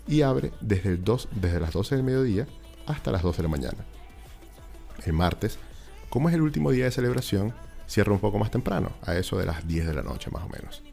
y 0.08 0.21
abre 0.21 0.52
desde, 0.62 0.89
el 0.89 1.04
2, 1.04 1.30
desde 1.32 1.60
las 1.60 1.71
12 1.71 1.95
del 1.95 2.04
mediodía 2.04 2.48
hasta 2.86 3.12
las 3.12 3.24
12 3.24 3.38
de 3.38 3.43
la 3.43 3.50
mañana. 3.50 3.94
El 5.03 5.13
martes, 5.13 5.58
como 6.10 6.29
es 6.29 6.36
el 6.36 6.41
último 6.41 6.71
día 6.71 6.86
de 6.86 6.91
celebración, 6.91 7.53
cierra 7.88 8.13
un 8.13 8.19
poco 8.19 8.39
más 8.39 8.51
temprano, 8.51 8.91
a 9.03 9.15
eso 9.15 9.38
de 9.38 9.45
las 9.45 9.67
10 9.67 9.88
de 9.88 9.93
la 9.93 10.01
noche 10.01 10.31
más 10.31 10.43
o 10.43 10.49
menos. 10.49 10.84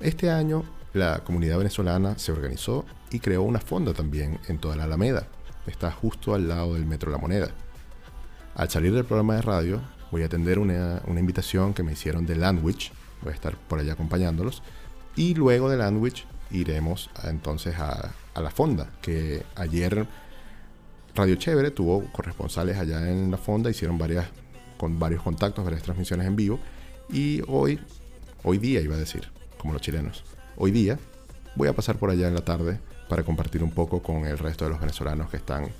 Este 0.00 0.30
año 0.30 0.64
la 0.92 1.20
comunidad 1.24 1.58
venezolana 1.58 2.18
se 2.18 2.32
organizó 2.32 2.86
y 3.10 3.20
creó 3.20 3.42
una 3.42 3.60
fonda 3.60 3.92
también 3.92 4.40
en 4.48 4.58
toda 4.58 4.76
la 4.76 4.84
Alameda. 4.84 5.26
Está 5.66 5.90
justo 5.90 6.34
al 6.34 6.48
lado 6.48 6.74
del 6.74 6.86
Metro 6.86 7.10
La 7.10 7.18
Moneda. 7.18 7.50
Al 8.54 8.70
salir 8.70 8.94
del 8.94 9.04
programa 9.04 9.34
de 9.34 9.42
radio, 9.42 9.82
voy 10.10 10.22
a 10.22 10.26
atender 10.26 10.58
una, 10.58 11.02
una 11.06 11.20
invitación 11.20 11.74
que 11.74 11.82
me 11.82 11.92
hicieron 11.92 12.24
de 12.24 12.36
Landwich. 12.36 12.92
Voy 13.22 13.32
a 13.32 13.34
estar 13.34 13.56
por 13.56 13.78
allá 13.78 13.92
acompañándolos. 13.92 14.62
Y 15.16 15.34
luego 15.34 15.68
de 15.68 15.76
Landwich 15.76 16.26
iremos 16.50 17.10
entonces 17.24 17.78
a, 17.78 18.12
a 18.32 18.40
la 18.40 18.50
fonda, 18.50 18.90
que 19.02 19.44
ayer 19.54 20.06
Radio 21.16 21.36
Chévere 21.36 21.70
tuvo 21.70 22.04
corresponsales 22.12 22.76
allá 22.76 23.10
en 23.10 23.30
la 23.30 23.38
fonda, 23.38 23.70
hicieron 23.70 23.96
varias, 23.96 24.26
con 24.76 24.98
varios 24.98 25.22
contactos, 25.22 25.64
varias 25.64 25.82
transmisiones 25.82 26.26
en 26.26 26.36
vivo. 26.36 26.60
Y 27.08 27.40
hoy, 27.48 27.80
hoy 28.44 28.58
día 28.58 28.82
iba 28.82 28.96
a 28.96 28.98
decir, 28.98 29.28
como 29.56 29.72
los 29.72 29.80
chilenos, 29.80 30.24
hoy 30.56 30.72
día 30.72 30.98
voy 31.54 31.68
a 31.68 31.72
pasar 31.72 31.96
por 31.96 32.10
allá 32.10 32.28
en 32.28 32.34
la 32.34 32.44
tarde 32.44 32.80
para 33.08 33.22
compartir 33.22 33.62
un 33.62 33.70
poco 33.70 34.02
con 34.02 34.26
el 34.26 34.36
resto 34.36 34.66
de 34.66 34.70
los 34.70 34.80
venezolanos 34.80 35.30
que 35.30 35.38
están 35.38 35.70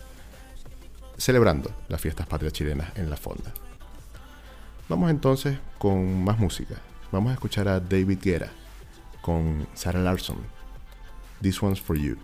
celebrando 1.18 1.70
las 1.88 2.00
fiestas 2.00 2.26
patrias 2.26 2.54
chilenas 2.54 2.96
en 2.96 3.10
la 3.10 3.16
fonda. 3.18 3.52
Vamos 4.88 5.10
entonces 5.10 5.58
con 5.78 6.24
más 6.24 6.38
música. 6.38 6.76
Vamos 7.12 7.30
a 7.30 7.34
escuchar 7.34 7.68
a 7.68 7.78
David 7.78 8.20
Guerra 8.22 8.48
con 9.20 9.66
Sarah 9.74 10.00
Larson. 10.00 10.38
This 11.42 11.62
one's 11.62 11.80
for 11.80 11.96
you. 11.96 12.16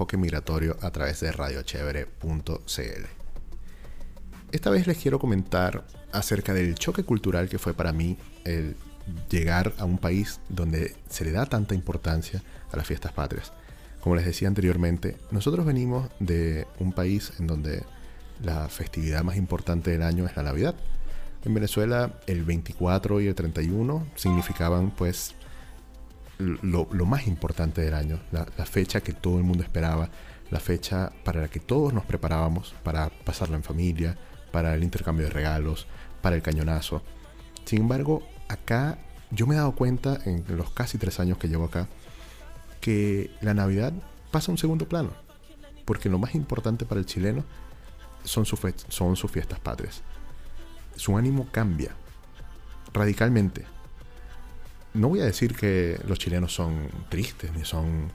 Enfoque 0.00 0.16
Migratorio 0.16 0.78
a 0.80 0.90
través 0.90 1.20
de 1.20 1.30
radiochevere.cl. 1.30 3.04
Esta 4.50 4.70
vez 4.70 4.86
les 4.86 4.96
quiero 4.96 5.18
comentar 5.18 5.84
acerca 6.10 6.54
del 6.54 6.74
choque 6.76 7.04
cultural 7.04 7.50
que 7.50 7.58
fue 7.58 7.74
para 7.74 7.92
mí 7.92 8.16
el 8.46 8.76
llegar 9.28 9.74
a 9.76 9.84
un 9.84 9.98
país 9.98 10.40
donde 10.48 10.96
se 11.10 11.26
le 11.26 11.32
da 11.32 11.44
tanta 11.44 11.74
importancia 11.74 12.42
a 12.72 12.78
las 12.78 12.86
fiestas 12.86 13.12
patrias. 13.12 13.52
Como 14.00 14.16
les 14.16 14.24
decía 14.24 14.48
anteriormente, 14.48 15.18
nosotros 15.30 15.66
venimos 15.66 16.08
de 16.18 16.66
un 16.78 16.94
país 16.94 17.34
en 17.38 17.46
donde 17.46 17.84
la 18.42 18.70
festividad 18.70 19.22
más 19.22 19.36
importante 19.36 19.90
del 19.90 20.02
año 20.02 20.24
es 20.24 20.34
la 20.34 20.44
Navidad. 20.44 20.76
En 21.44 21.52
Venezuela 21.52 22.18
el 22.26 22.44
24 22.44 23.20
y 23.20 23.26
el 23.26 23.34
31 23.34 24.06
significaban 24.14 24.92
pues 24.92 25.34
lo, 26.40 26.86
más 27.06 27.26
importante 27.26 27.80
del 27.80 27.94
año, 27.94 28.20
la, 28.32 28.44
fecha 28.66 29.00
que 29.00 29.12
todo 29.12 29.38
el 29.38 29.44
mundo 29.44 29.62
esperaba, 29.62 30.08
la 30.50 30.60
fecha 30.60 31.12
para 31.24 31.40
la 31.40 31.48
que 31.48 31.60
todos 31.60 31.92
nos 31.92 32.04
preparábamos 32.04 32.74
para 32.82 33.10
pasarla 33.10 33.56
en 33.56 33.62
familia, 33.62 34.16
para 34.50 34.74
el 34.74 34.82
intercambio 34.82 35.26
de 35.26 35.32
regalos, 35.32 35.86
para 36.22 36.36
el 36.36 36.42
cañonazo. 36.42 37.02
Sin 37.64 37.82
embargo, 37.82 38.22
acá 38.48 38.98
yo 39.30 39.46
me 39.46 39.54
he 39.54 39.58
dado 39.58 39.72
cuenta 39.72 40.18
en 40.24 40.44
los 40.56 40.70
casi 40.70 40.98
tres 40.98 41.20
años 41.20 41.38
que 41.38 41.48
llevo 41.48 41.64
acá 41.64 41.88
que 42.80 43.30
la 43.42 43.54
Navidad 43.54 43.92
pasa 44.30 44.50
a 44.50 44.54
un 44.54 44.58
segundo 44.58 44.88
plano, 44.88 45.10
porque 45.84 46.08
lo 46.08 46.18
más 46.18 46.34
importante 46.34 46.86
para 46.86 47.00
el 47.00 47.06
chileno 47.06 47.44
son, 48.24 48.46
su 48.46 48.58
son 48.88 49.16
sus 49.16 49.30
fiestas 49.30 49.60
patrias. 49.60 50.02
Su 50.96 51.16
ánimo 51.16 51.48
cambia 51.50 51.92
radicalmente. 52.92 53.64
No 54.94 55.08
voy 55.08 55.20
a 55.20 55.24
decir 55.24 55.54
que 55.54 56.00
los 56.06 56.18
chilenos 56.18 56.52
son 56.52 56.88
tristes, 57.08 57.52
ni 57.52 57.64
son 57.64 58.10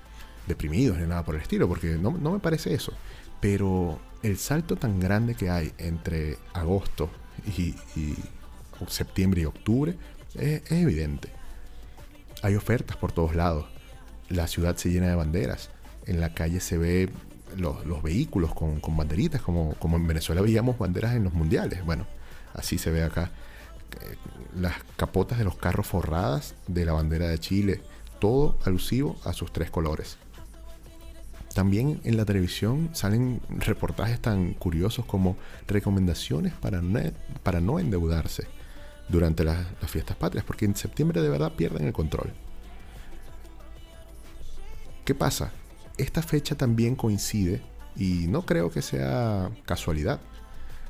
deprimidos, 0.47 0.97
ni 0.97 1.07
nada 1.07 1.23
por 1.23 1.35
el 1.35 1.41
estilo, 1.41 1.67
porque 1.67 1.97
no, 1.97 2.11
no 2.11 2.31
me 2.31 2.39
parece 2.39 2.73
eso. 2.73 2.93
Pero 3.39 3.99
el 4.23 4.37
salto 4.37 4.75
tan 4.75 4.99
grande 4.99 5.35
que 5.35 5.49
hay 5.49 5.71
entre 5.77 6.37
agosto 6.53 7.09
y, 7.57 7.75
septiembre 8.87 9.41
y 9.41 9.45
octubre 9.45 9.95
es, 10.35 10.63
es 10.63 10.71
evidente. 10.71 11.29
Hay 12.41 12.55
ofertas 12.55 12.97
por 12.97 13.11
todos 13.11 13.35
lados. 13.35 13.67
La 14.29 14.47
ciudad 14.47 14.75
se 14.75 14.89
llena 14.89 15.07
de 15.07 15.15
banderas. 15.15 15.69
En 16.05 16.19
la 16.19 16.33
calle 16.33 16.59
se 16.59 16.77
ve 16.77 17.09
los, 17.57 17.85
los 17.85 18.03
vehículos 18.03 18.53
con, 18.53 18.79
con 18.79 18.97
banderitas, 18.97 19.41
como, 19.41 19.75
como 19.75 19.97
en 19.97 20.07
Venezuela 20.07 20.41
veíamos 20.41 20.77
banderas 20.77 21.15
en 21.15 21.23
los 21.23 21.33
mundiales. 21.33 21.83
Bueno, 21.85 22.05
así 22.53 22.77
se 22.77 22.91
ve 22.91 23.03
acá. 23.03 23.31
Las 24.55 24.75
capotas 24.97 25.37
de 25.37 25.43
los 25.43 25.55
carros 25.57 25.87
forradas 25.87 26.55
de 26.67 26.85
la 26.85 26.93
bandera 26.93 27.27
de 27.27 27.39
Chile. 27.39 27.81
Todo 28.19 28.57
alusivo 28.65 29.17
a 29.25 29.33
sus 29.33 29.51
tres 29.51 29.69
colores. 29.69 30.17
También 31.53 32.01
en 32.03 32.17
la 32.17 32.25
televisión 32.25 32.89
salen 32.91 33.39
reportajes 33.49 34.19
tan 34.19 34.53
curiosos 34.55 35.05
como 35.05 35.37
recomendaciones 35.67 36.53
para 36.53 36.81
no, 36.81 37.79
endeudarse 37.79 38.47
durante 39.07 39.45
las 39.45 39.65
fiestas 39.87 40.17
patrias, 40.17 40.43
porque 40.43 40.65
en 40.65 40.75
septiembre 40.75 41.21
de 41.21 41.29
verdad 41.29 41.53
pierden 41.53 41.87
el 41.87 41.93
control. 41.93 42.33
¿Qué 45.05 45.15
pasa? 45.15 45.51
Esta 45.97 46.21
fecha 46.21 46.55
también 46.55 46.95
coincide, 46.95 47.61
y 47.95 48.27
no 48.27 48.45
creo 48.45 48.69
que 48.69 48.81
sea 48.81 49.49
casualidad, 49.65 50.19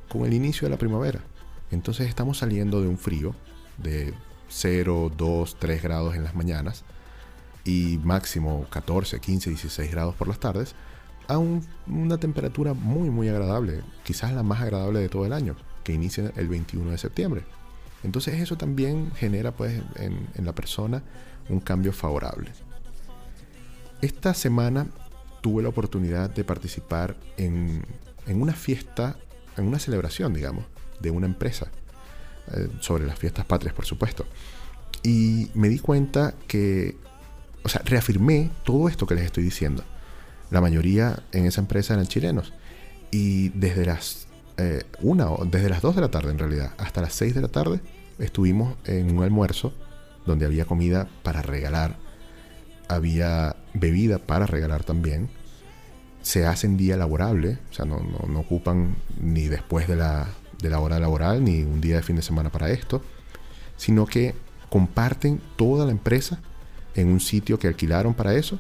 con 0.09 0.25
el 0.25 0.33
inicio 0.33 0.65
de 0.65 0.71
la 0.71 0.79
primavera. 0.79 1.19
Entonces 1.72 2.07
estamos 2.07 2.38
saliendo 2.38 2.82
de 2.82 2.88
un 2.88 2.97
frío 2.97 3.36
de 3.78 4.13
0, 4.49 5.11
2, 5.18 5.57
3 5.59 5.82
grados 5.84 6.16
en 6.16 6.24
las 6.24 6.36
mañanas 6.36 6.84
y 7.63 7.99
máximo 8.03 8.66
14, 8.70 9.20
15, 9.20 9.49
16 9.49 9.91
grados 9.91 10.16
por 10.16 10.28
las 10.28 10.39
tardes 10.39 10.76
a 11.28 11.38
un- 11.39 11.66
una 11.88 12.18
temperatura 12.20 12.74
muy 12.74 13.09
muy 13.09 13.28
agradable, 13.30 13.82
quizás 14.03 14.32
la 14.34 14.43
más 14.43 14.61
agradable 14.61 14.99
de 14.99 15.09
todo 15.09 15.26
el 15.26 15.34
año, 15.34 15.55
que 15.84 15.93
inicia 15.93 16.32
el 16.36 16.47
21 16.47 16.91
de 16.91 16.97
septiembre. 16.99 17.43
Entonces 18.03 18.36
eso 18.39 18.55
también 18.55 19.11
genera 19.16 19.51
pues 19.51 19.82
en, 19.95 20.28
la 20.45 20.53
persona 20.53 21.01
un 21.49 21.59
cambio 21.59 21.91
favorable. 21.91 22.51
Esta 24.01 24.36
semana 24.36 24.88
tuve 25.41 25.63
la 25.63 25.70
oportunidad 25.70 26.30
de 26.30 26.43
participar 26.43 27.16
en 27.38 27.84
una 28.28 28.53
fiesta, 28.53 29.18
en 29.57 29.68
una 29.68 29.80
celebración, 29.80 30.34
digamos, 30.34 30.66
de 30.99 31.11
una 31.11 31.25
empresa, 31.27 31.67
eh, 32.53 32.67
sobre 32.79 33.05
las 33.05 33.17
fiestas 33.19 33.45
patrias, 33.45 33.73
por 33.73 33.85
supuesto. 33.85 34.25
Y 35.03 35.49
me 35.53 35.69
di 35.69 35.79
cuenta 35.79 36.33
que, 36.47 36.95
o 37.63 37.69
sea, 37.69 37.81
reafirmé 37.85 38.49
todo 38.63 38.89
esto 38.89 39.05
que 39.05 39.15
les 39.15 39.25
estoy 39.25 39.43
diciendo. 39.43 39.83
La 40.51 40.61
mayoría 40.61 41.23
en 41.31 41.45
esa 41.45 41.61
empresa 41.61 41.93
eran 41.93 42.07
chilenos. 42.07 42.53
Y 43.11 43.49
desde 43.49 43.85
las 43.85 44.27
eh, 44.57 44.83
una 45.01 45.29
o 45.31 45.43
desde 45.45 45.69
las 45.69 45.81
2 45.81 45.95
de 45.95 46.01
la 46.01 46.09
tarde 46.11 46.31
en 46.31 46.39
realidad 46.39 46.71
hasta 46.77 47.01
las 47.01 47.13
6 47.13 47.35
de 47.35 47.41
la 47.41 47.49
tarde 47.49 47.81
estuvimos 48.19 48.75
en 48.85 49.17
un 49.17 49.21
almuerzo 49.23 49.73
donde 50.25 50.45
había 50.45 50.63
comida 50.65 51.09
para 51.23 51.41
regalar, 51.41 51.97
había 52.87 53.55
bebida 53.73 54.17
para 54.19 54.45
regalar 54.45 54.83
también. 54.83 55.29
Se 56.21 56.45
hace 56.45 56.67
en 56.67 56.77
día 56.77 56.97
laborable, 56.97 57.59
o 57.69 57.73
sea, 57.73 57.85
no, 57.85 57.99
no- 57.99 58.27
no 58.27 58.39
ocupan 58.39 58.95
ni 59.19 59.47
después 59.47 59.87
de 59.87 59.95
la, 59.97 60.27
de 60.66 60.72
la 60.72 60.80
hora 60.80 60.99
laboral 60.99 61.43
ni 61.43 61.61
un 61.61 61.80
día 61.80 61.97
de 61.97 62.01
fin 62.01 62.16
de 62.16 62.24
semana 62.24 62.49
para 62.51 62.72
esto, 62.72 63.03
sino 63.78 64.05
que 64.07 64.34
comparten 64.70 65.39
toda 65.55 65.86
la 65.86 65.91
empresa 65.91 66.39
en 66.95 67.07
un 67.09 67.20
sitio 67.20 67.59
que 67.59 67.68
alquilaron 67.68 68.16
para 68.16 68.34
eso 68.34 68.57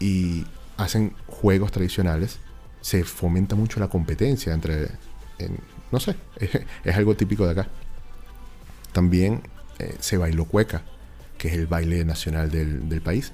y 0.00 0.44
hacen 0.78 1.12
juegos 1.26 1.70
tradicionales. 1.70 2.38
Se 2.80 3.04
fomenta 3.04 3.54
mucho 3.54 3.80
la 3.80 3.88
competencia 3.88 4.54
entre, 4.54 4.88
en- 5.38 5.58
no 5.90 6.00
sé, 6.00 6.16
es, 6.84 6.96
algo 6.96 7.14
típico 7.14 7.44
de 7.44 7.52
acá. 7.52 7.68
También 8.92 9.42
eh, 9.78 9.94
se 10.00 10.16
bailó 10.16 10.46
cueca, 10.46 10.82
que 11.38 11.48
es 11.48 11.54
el 11.54 11.66
baile 11.66 12.04
nacional 12.04 12.50
del, 12.50 12.88
del 12.88 13.02
país. 13.02 13.32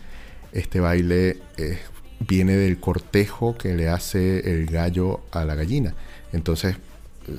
Este 0.53 0.81
baile 0.81 1.41
eh, 1.57 1.79
viene 2.21 2.57
del 2.57 2.81
cortejo 2.81 3.57
que 3.57 3.75
le 3.75 3.89
hace 3.89 4.51
el 4.53 4.66
gallo 4.66 5.21
a 5.31 5.45
la 5.45 5.55
gallina. 5.55 5.95
Entonces 6.33 6.77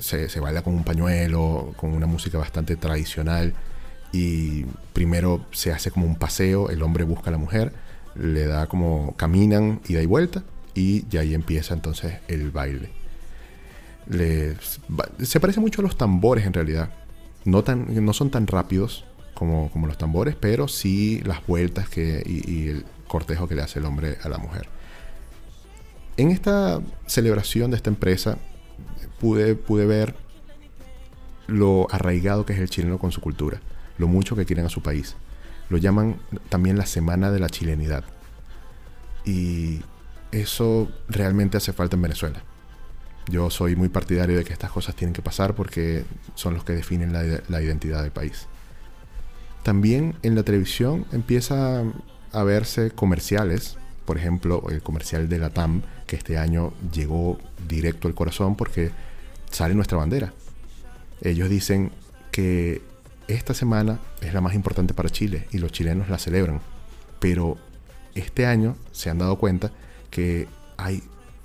se, 0.00 0.40
baila 0.40 0.62
con 0.62 0.74
un 0.74 0.84
pañuelo, 0.84 1.72
con 1.76 1.92
una 1.92 2.06
música 2.06 2.38
bastante 2.38 2.76
tradicional. 2.76 3.54
Y 4.12 4.64
primero 4.92 5.46
se 5.52 5.72
hace 5.72 5.90
como 5.90 6.06
un 6.06 6.16
paseo, 6.16 6.70
el 6.70 6.82
hombre 6.82 7.04
busca 7.04 7.30
a 7.30 7.32
la 7.32 7.38
mujer, 7.38 7.72
le 8.14 8.46
da 8.46 8.66
como 8.66 9.14
caminan 9.16 9.80
ida 9.88 10.02
y 10.02 10.06
vuelta, 10.06 10.42
y 10.74 11.06
ya 11.08 11.20
ahí 11.20 11.34
empieza 11.34 11.74
entonces 11.74 12.14
el 12.28 12.50
baile. 12.50 12.90
Se 15.22 15.38
parece 15.40 15.60
mucho 15.60 15.80
a 15.80 15.84
los 15.84 15.96
tambores 15.96 16.44
en 16.46 16.52
realidad. 16.52 16.90
No, 17.44 17.62
tan, 17.62 18.04
no 18.04 18.12
son 18.12 18.30
tan 18.30 18.46
rápidos 18.46 19.04
como, 19.34 19.70
como 19.70 19.86
los 19.86 19.96
tambores, 19.96 20.34
pero 20.34 20.68
sí 20.68 21.22
las 21.24 21.46
vueltas 21.46 21.88
que, 21.88 22.22
y 22.26 22.68
el 22.68 22.84
cortejo 23.06 23.48
que 23.48 23.54
le 23.54 23.62
hace 23.62 23.78
el 23.78 23.84
hombre 23.84 24.18
a 24.22 24.28
la 24.28 24.38
mujer. 24.38 24.68
En 26.16 26.30
esta 26.30 26.80
celebración 27.06 27.70
de 27.70 27.78
esta 27.78 27.88
empresa 27.88 28.38
pude, 29.20 29.54
pude 29.54 29.86
ver 29.86 30.16
lo 31.46 31.86
arraigado 31.90 32.46
que 32.46 32.54
es 32.54 32.58
el 32.58 32.70
chileno 32.70 32.98
con 32.98 33.12
su 33.12 33.20
cultura, 33.20 33.60
lo 33.98 34.08
mucho 34.08 34.34
que 34.34 34.46
quieren 34.46 34.66
a 34.66 34.70
su 34.70 34.82
país. 34.82 35.16
Lo 35.68 35.78
llaman 35.78 36.16
también 36.48 36.76
la 36.76 36.86
Semana 36.86 37.30
de 37.30 37.38
la 37.38 37.48
Chilenidad. 37.48 38.04
Y 39.24 39.82
eso 40.32 40.90
realmente 41.08 41.56
hace 41.56 41.72
falta 41.72 41.96
en 41.96 42.02
Venezuela. 42.02 42.42
Yo 43.28 43.50
soy 43.50 43.76
muy 43.76 43.88
partidario 43.88 44.36
de 44.36 44.44
que 44.44 44.52
estas 44.52 44.70
cosas 44.70 44.96
tienen 44.96 45.12
que 45.12 45.22
pasar 45.22 45.54
porque 45.54 46.04
son 46.34 46.54
los 46.54 46.64
que 46.64 46.72
definen 46.72 47.12
la, 47.12 47.22
la 47.48 47.62
identidad 47.62 48.02
del 48.02 48.10
país. 48.10 48.48
También 49.62 50.16
en 50.22 50.34
la 50.34 50.42
televisión 50.42 51.04
empieza 51.12 51.84
a 52.32 52.42
verse 52.42 52.90
comerciales, 52.90 53.76
por 54.04 54.16
ejemplo 54.16 54.64
el 54.70 54.82
comercial 54.82 55.28
de 55.28 55.38
la 55.38 55.50
TAM, 55.50 55.82
que 56.06 56.16
este 56.16 56.38
año 56.38 56.72
llegó 56.92 57.38
directo 57.68 58.08
al 58.08 58.14
corazón 58.14 58.56
porque 58.56 58.90
sale 59.50 59.74
nuestra 59.74 59.98
bandera. 59.98 60.32
Ellos 61.22 61.48
dicen 61.48 61.92
que 62.30 62.82
esta 63.28 63.54
semana 63.54 64.00
es 64.20 64.34
la 64.34 64.40
más 64.40 64.54
importante 64.54 64.94
para 64.94 65.10
Chile 65.10 65.46
y 65.52 65.58
los 65.58 65.72
chilenos 65.72 66.08
la 66.08 66.18
celebran, 66.18 66.60
pero 67.18 67.58
este 68.14 68.46
año 68.46 68.76
se 68.92 69.10
han 69.10 69.18
dado 69.18 69.38
cuenta 69.38 69.70
que 70.10 70.48
hay 70.76 71.02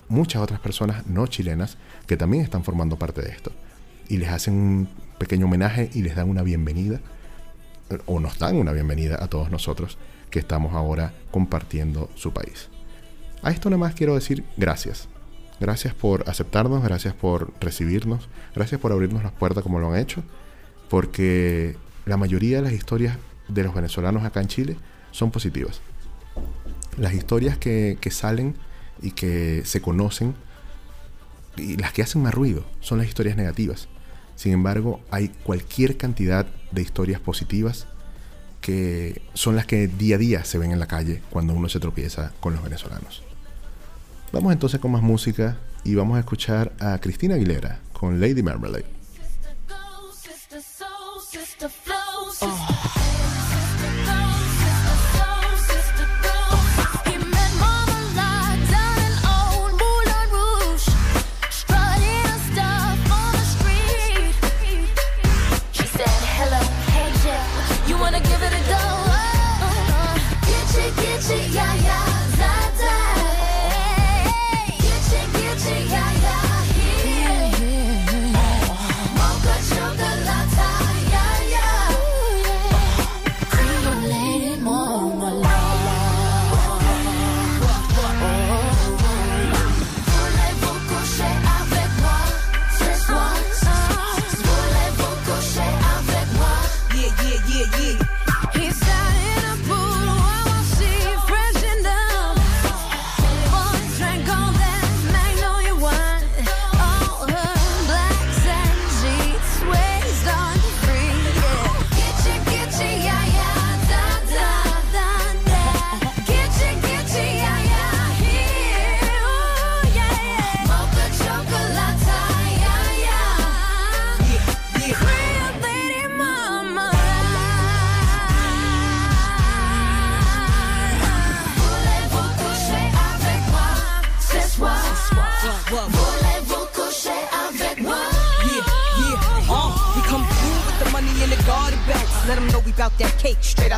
muchas 0.08 0.42
otras 0.42 0.60
personas 0.60 1.06
no 1.08 1.28
chilenas 1.28 1.78
que 2.08 2.18
también 2.18 2.44
están 2.44 2.64
formando 2.64 2.98
parte 2.98 3.22
de 3.22 3.30
esto. 3.30 3.52
Y 4.08 4.18
les 4.18 4.30
hacen 4.30 4.54
un 4.54 4.90
pequeño 5.18 5.46
homenaje 5.46 5.90
y 5.94 6.02
les 6.02 6.16
dan 6.16 6.30
una 6.30 6.44
bienvenida, 6.44 7.02
o 8.06 8.20
nos 8.20 8.40
dan 8.40 8.56
una 8.56 8.72
bienvenida 8.72 9.24
a 9.24 9.28
todos 9.28 9.52
nosotros 9.52 9.98
que 10.30 10.40
estamos 10.40 10.74
ahora 10.74 11.14
compartiendo 11.32 12.10
su 12.16 12.34
país. 12.34 12.70
A 13.42 13.52
esto 13.52 13.70
nada 13.70 13.80
más 13.80 13.96
quiero 13.96 14.16
decir 14.16 14.44
gracias. 14.58 15.08
Gracias 15.60 15.94
por 15.94 16.30
aceptarnos, 16.30 16.84
gracias 16.84 17.14
por 17.14 17.54
recibirnos, 17.62 18.28
gracias 18.54 18.80
por 18.82 18.92
abrirnos 18.92 19.24
las 19.24 19.32
puertas 19.32 19.64
como 19.64 19.80
lo 19.80 19.92
han 19.92 20.00
hecho, 20.00 20.24
porque 20.90 21.78
la 22.06 22.18
mayoría 22.18 22.58
de 22.58 22.64
las 22.64 22.74
historias 22.74 23.18
de 23.48 23.64
los 23.64 23.74
venezolanos 23.74 24.24
acá 24.24 24.42
en 24.42 24.48
Chile 24.48 24.78
son 25.12 25.32
positivas. 25.32 25.82
Las 26.98 27.14
historias 27.14 27.58
que, 27.58 27.98
salen 28.12 28.56
y 29.02 29.12
que 29.12 29.64
se 29.66 29.82
conocen 29.82 30.36
y 31.58 31.78
las 31.78 31.94
que 31.94 32.02
hacen 32.02 32.22
más 32.22 32.34
ruido 32.34 32.66
son 32.82 32.98
las 32.98 33.08
historias 33.08 33.38
negativas. 33.38 33.88
Sin 34.36 34.52
embargo, 34.52 35.00
hay 35.10 35.30
cualquier 35.30 35.96
cantidad 35.96 36.46
de 36.72 36.82
historias 36.82 37.22
positivas 37.22 37.88
que 38.60 39.22
son 39.34 39.56
las 39.56 39.66
que 39.66 39.88
día 39.88 40.16
a 40.16 40.20
día 40.20 40.44
se 40.44 40.58
ven 40.58 40.72
en 40.72 40.80
la 40.80 40.88
calle 40.88 41.22
cuando 41.30 41.54
uno 41.54 41.70
se 41.70 41.80
tropieza 41.80 42.34
con 42.42 42.54
los 42.54 42.64
venezolanos. 42.64 43.24
Vamos 44.32 44.54
entonces 44.54 44.80
con 44.80 44.92
más 44.92 45.02
música 45.02 45.58
y 45.84 45.96
vamos 45.96 46.18
a 46.18 46.20
escuchar 46.20 46.74
a 46.80 46.98
Cristina 47.00 47.36
Aguilera 47.36 47.80
con 47.94 48.20
Lady 48.20 48.44
Marmalade. 48.44 48.86
Sister 51.32 51.70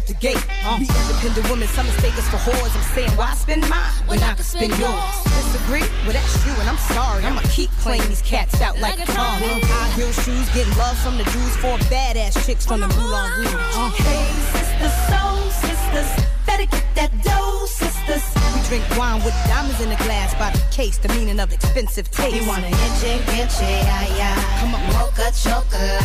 out 0.08 0.16
the 0.16 0.20
gate. 0.20 0.43
Uh, 0.64 0.78
we 0.80 0.88
independent 0.88 1.49
women, 1.49 1.68
some 1.68 1.86
mistake 1.86 2.18
us 2.18 2.28
for 2.30 2.38
whores. 2.38 2.76
I'm 2.76 2.84
saying, 2.95 3.12
why 3.18 3.34
spend 3.36 3.68
mine 3.70 3.91
when 4.08 4.20
I 4.24 4.34
can 4.34 4.43
spend 4.43 4.78
yours? 4.78 5.24
Disagree? 5.24 5.82
Well, 6.03 6.14
that's 6.14 6.45
you, 6.45 6.53
and 6.60 6.70
I'm 6.70 6.78
sorry. 6.78 7.24
I'ma 7.24 7.41
keep 7.49 7.72
playing 7.84 8.08
these 8.08 8.22
cats 8.22 8.62
out 8.62 8.80
like, 8.80 8.97
Like 8.99 9.10
a 9.10 9.12
car. 9.12 9.38
High 9.39 9.89
heel 9.95 10.12
shoes, 10.12 10.47
getting 10.53 10.76
love 10.78 10.97
from 10.99 11.18
the 11.18 11.24
Jews, 11.26 11.55
four 11.58 11.78
badass 11.91 12.45
chicks 12.45 12.66
from 12.66 12.82
the 12.82 12.88
Moulin 12.88 13.32
Rouge. 13.38 13.53
Uh, 13.76 13.89
Hey, 13.91 14.26
sisters, 14.53 14.95
soul 15.10 15.39
sisters, 15.66 16.10
better 16.45 16.66
get 16.66 16.86
that 16.95 17.12
dough, 17.24 17.66
sisters. 17.66 18.24
we 18.55 18.62
drink 18.68 18.86
wine 18.97 19.24
with 19.24 19.36
diamonds 19.47 19.82
in 19.82 19.89
the 19.89 19.99
glass 20.08 20.34
by 20.36 20.51
the 20.51 20.64
case, 20.72 20.97
the 20.97 21.10
meaning 21.10 21.39
of 21.39 21.51
expensive 21.51 22.10
taste. 22.12 22.36
You 22.36 22.47
wanna 22.47 22.68
itchy, 22.68 23.14
itchy, 23.39 23.66
yeah, 23.66 24.18
yeah. 24.18 24.60
Come 24.60 24.76
on. 24.76 24.82
Mocha 24.93 25.32
chocolate. 25.32 26.03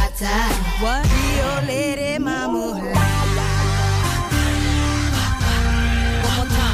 What? 0.81 1.03
Rio 1.07 1.67
Lady 1.67 2.19
Mama 2.19 3.42
all 6.43 6.49
time. 6.49 6.72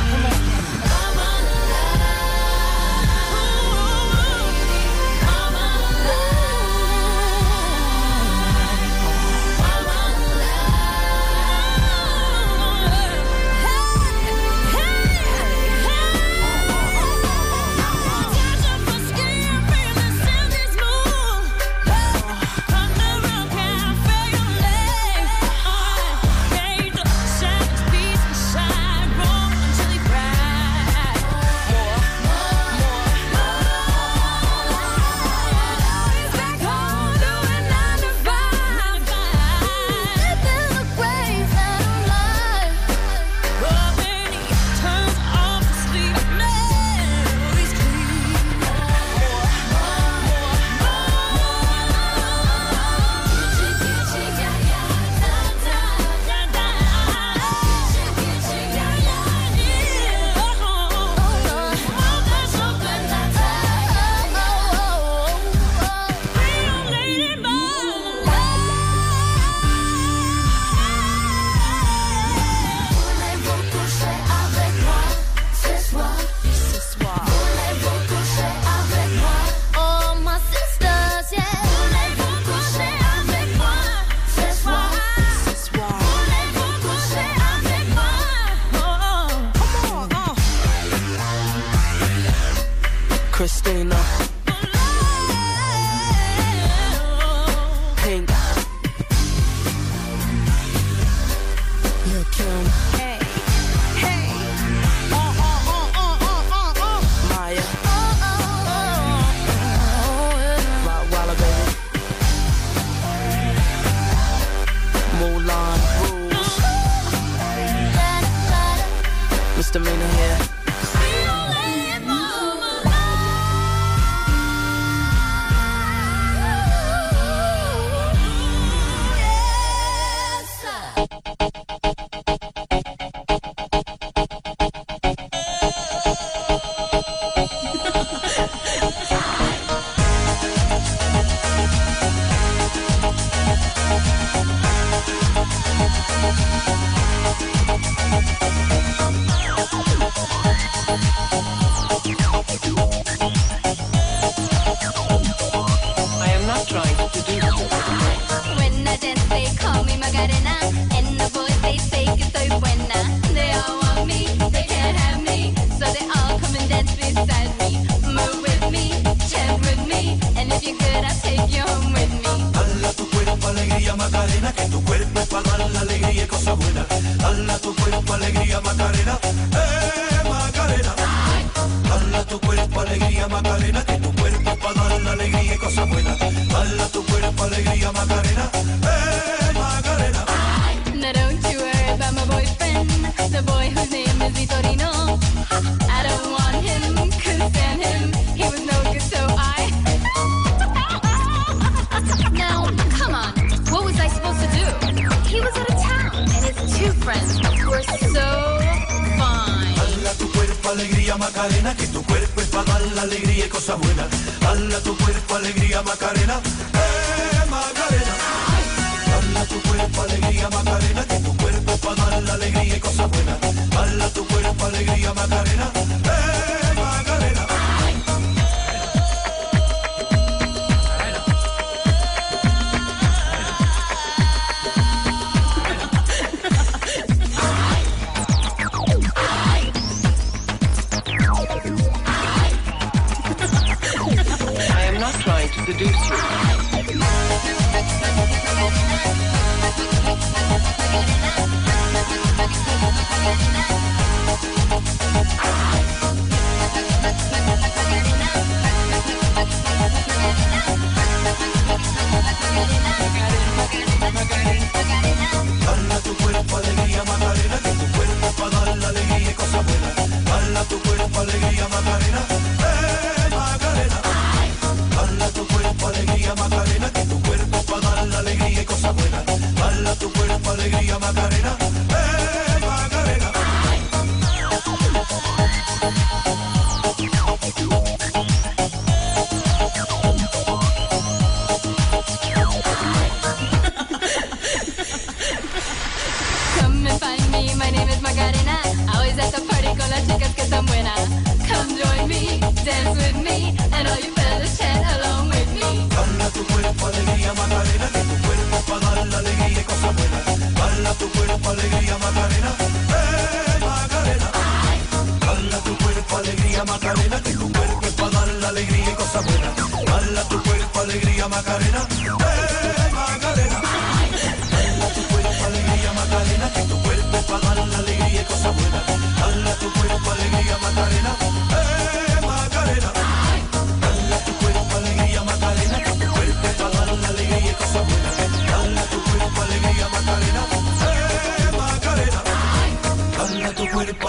producer. 245.79 246.18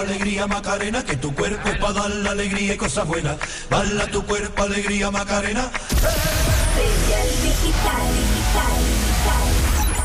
Alegría 0.10 0.48
Macarena, 0.48 1.04
que 1.04 1.16
tu 1.18 1.34
cuerpo 1.36 1.70
es 1.70 1.78
para 1.78 1.94
dar 1.94 2.10
la 2.10 2.32
alegría 2.32 2.74
y 2.74 2.78
cosas 2.78 3.06
buenas. 3.08 3.38
Dala 3.70 4.08
tu 4.08 4.24
cuerpo 4.26 4.64
alegría 4.64 5.12
Macarena. 5.12 5.70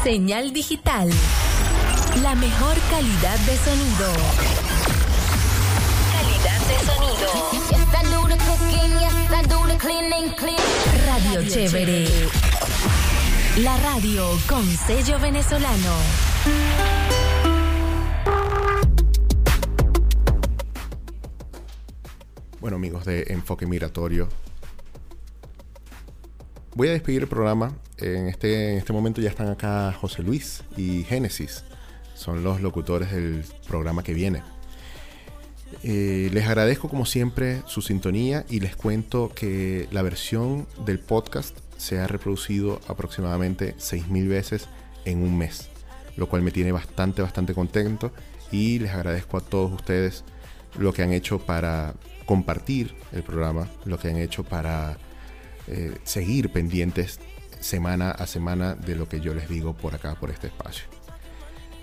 Señal 0.02 0.52
digital. 0.52 1.10
La 2.22 2.34
mejor 2.34 2.76
calidad 2.90 3.38
de 3.38 3.56
sonido. 3.56 4.12
Calidad 6.12 6.60
de 6.68 6.78
sonido. 6.84 7.14
Clean. 10.36 10.56
Radio 11.06 11.48
Chévere. 11.48 12.28
La 13.58 13.76
radio 13.78 14.38
con 14.48 14.64
sello 14.86 15.18
venezolano. 15.18 17.03
Bueno, 22.64 22.78
amigos 22.78 23.04
de 23.04 23.26
Enfoque 23.28 23.66
Migratorio, 23.66 24.26
voy 26.74 26.88
a 26.88 26.92
despedir 26.92 27.20
el 27.20 27.28
programa. 27.28 27.76
En 27.98 28.26
este, 28.26 28.78
este 28.78 28.90
momento 28.94 29.20
ya 29.20 29.28
están 29.28 29.48
acá 29.50 29.92
José 29.92 30.22
Luis 30.22 30.64
y 30.74 31.02
Génesis. 31.02 31.62
Son 32.14 32.42
los 32.42 32.62
locutores 32.62 33.12
del 33.12 33.44
programa 33.68 34.02
que 34.02 34.14
viene. 34.14 34.42
Eh, 35.82 36.30
les 36.32 36.46
agradezco 36.46 36.88
como 36.88 37.04
siempre 37.04 37.60
su 37.66 37.82
sintonía 37.82 38.46
y 38.48 38.60
les 38.60 38.76
cuento 38.76 39.30
que 39.34 39.86
la 39.90 40.00
versión 40.00 40.66
del 40.86 41.00
podcast 41.00 41.54
se 41.76 41.98
ha 41.98 42.06
reproducido 42.06 42.80
aproximadamente 42.88 43.74
6.000 43.76 44.26
veces 44.26 44.68
en 45.04 45.20
un 45.20 45.36
mes, 45.36 45.68
lo 46.16 46.30
cual 46.30 46.40
me 46.40 46.50
tiene 46.50 46.72
bastante, 46.72 47.20
bastante 47.20 47.52
contento 47.52 48.10
y 48.50 48.78
les 48.78 48.92
agradezco 48.92 49.36
a 49.36 49.42
todos 49.42 49.70
ustedes 49.70 50.24
lo 50.78 50.94
que 50.94 51.02
han 51.02 51.12
hecho 51.12 51.40
para 51.40 51.94
compartir 52.26 52.94
el 53.12 53.22
programa, 53.22 53.68
lo 53.84 53.98
que 53.98 54.08
han 54.08 54.16
hecho 54.16 54.44
para 54.44 54.96
eh, 55.66 55.96
seguir 56.04 56.52
pendientes 56.52 57.20
semana 57.60 58.10
a 58.10 58.26
semana 58.26 58.74
de 58.74 58.94
lo 58.94 59.08
que 59.08 59.20
yo 59.20 59.34
les 59.34 59.48
digo 59.48 59.74
por 59.74 59.94
acá, 59.94 60.14
por 60.16 60.30
este 60.30 60.48
espacio. 60.48 60.84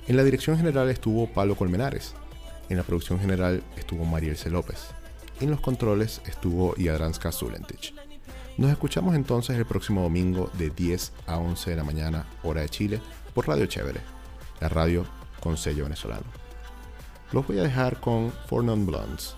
En 0.08 0.18
la 0.18 0.24
dirección 0.24 0.58
general 0.58 0.90
estuvo 0.90 1.28
Pablo 1.28 1.56
Colmenares. 1.56 2.14
En 2.70 2.78
la 2.78 2.84
producción 2.84 3.20
general 3.20 3.64
estuvo 3.78 4.06
Mariel 4.06 4.38
C. 4.38 4.50
López. 4.50 4.88
En 5.40 5.50
los 5.50 5.62
controles 5.62 6.22
estuvo 6.26 6.76
Yadranska 6.76 7.32
Zulentich. 7.32 7.94
Nos 8.58 8.70
escuchamos 8.70 9.16
entonces 9.16 9.58
el 9.58 9.66
próximo 9.66 10.04
domingo 10.04 10.52
de 10.54 10.70
10 10.70 11.14
a 11.26 11.38
11 11.38 11.72
de 11.72 11.76
la 11.76 11.84
mañana, 11.84 12.26
hora 12.44 12.62
de 12.62 12.70
Chile, 12.70 13.02
por 13.34 13.48
Radio 13.48 13.66
Chévere, 13.66 14.02
la 14.60 14.70
radio 14.70 15.06
con 15.40 15.58
sello 15.58 15.86
venezolano. 15.86 16.26
Los 17.32 17.48
voy 17.48 17.60
a 17.60 17.64
dejar 17.64 18.00
con 18.00 18.32
Four 18.48 18.66
Non 18.66 18.86
Blondes, 18.86 19.36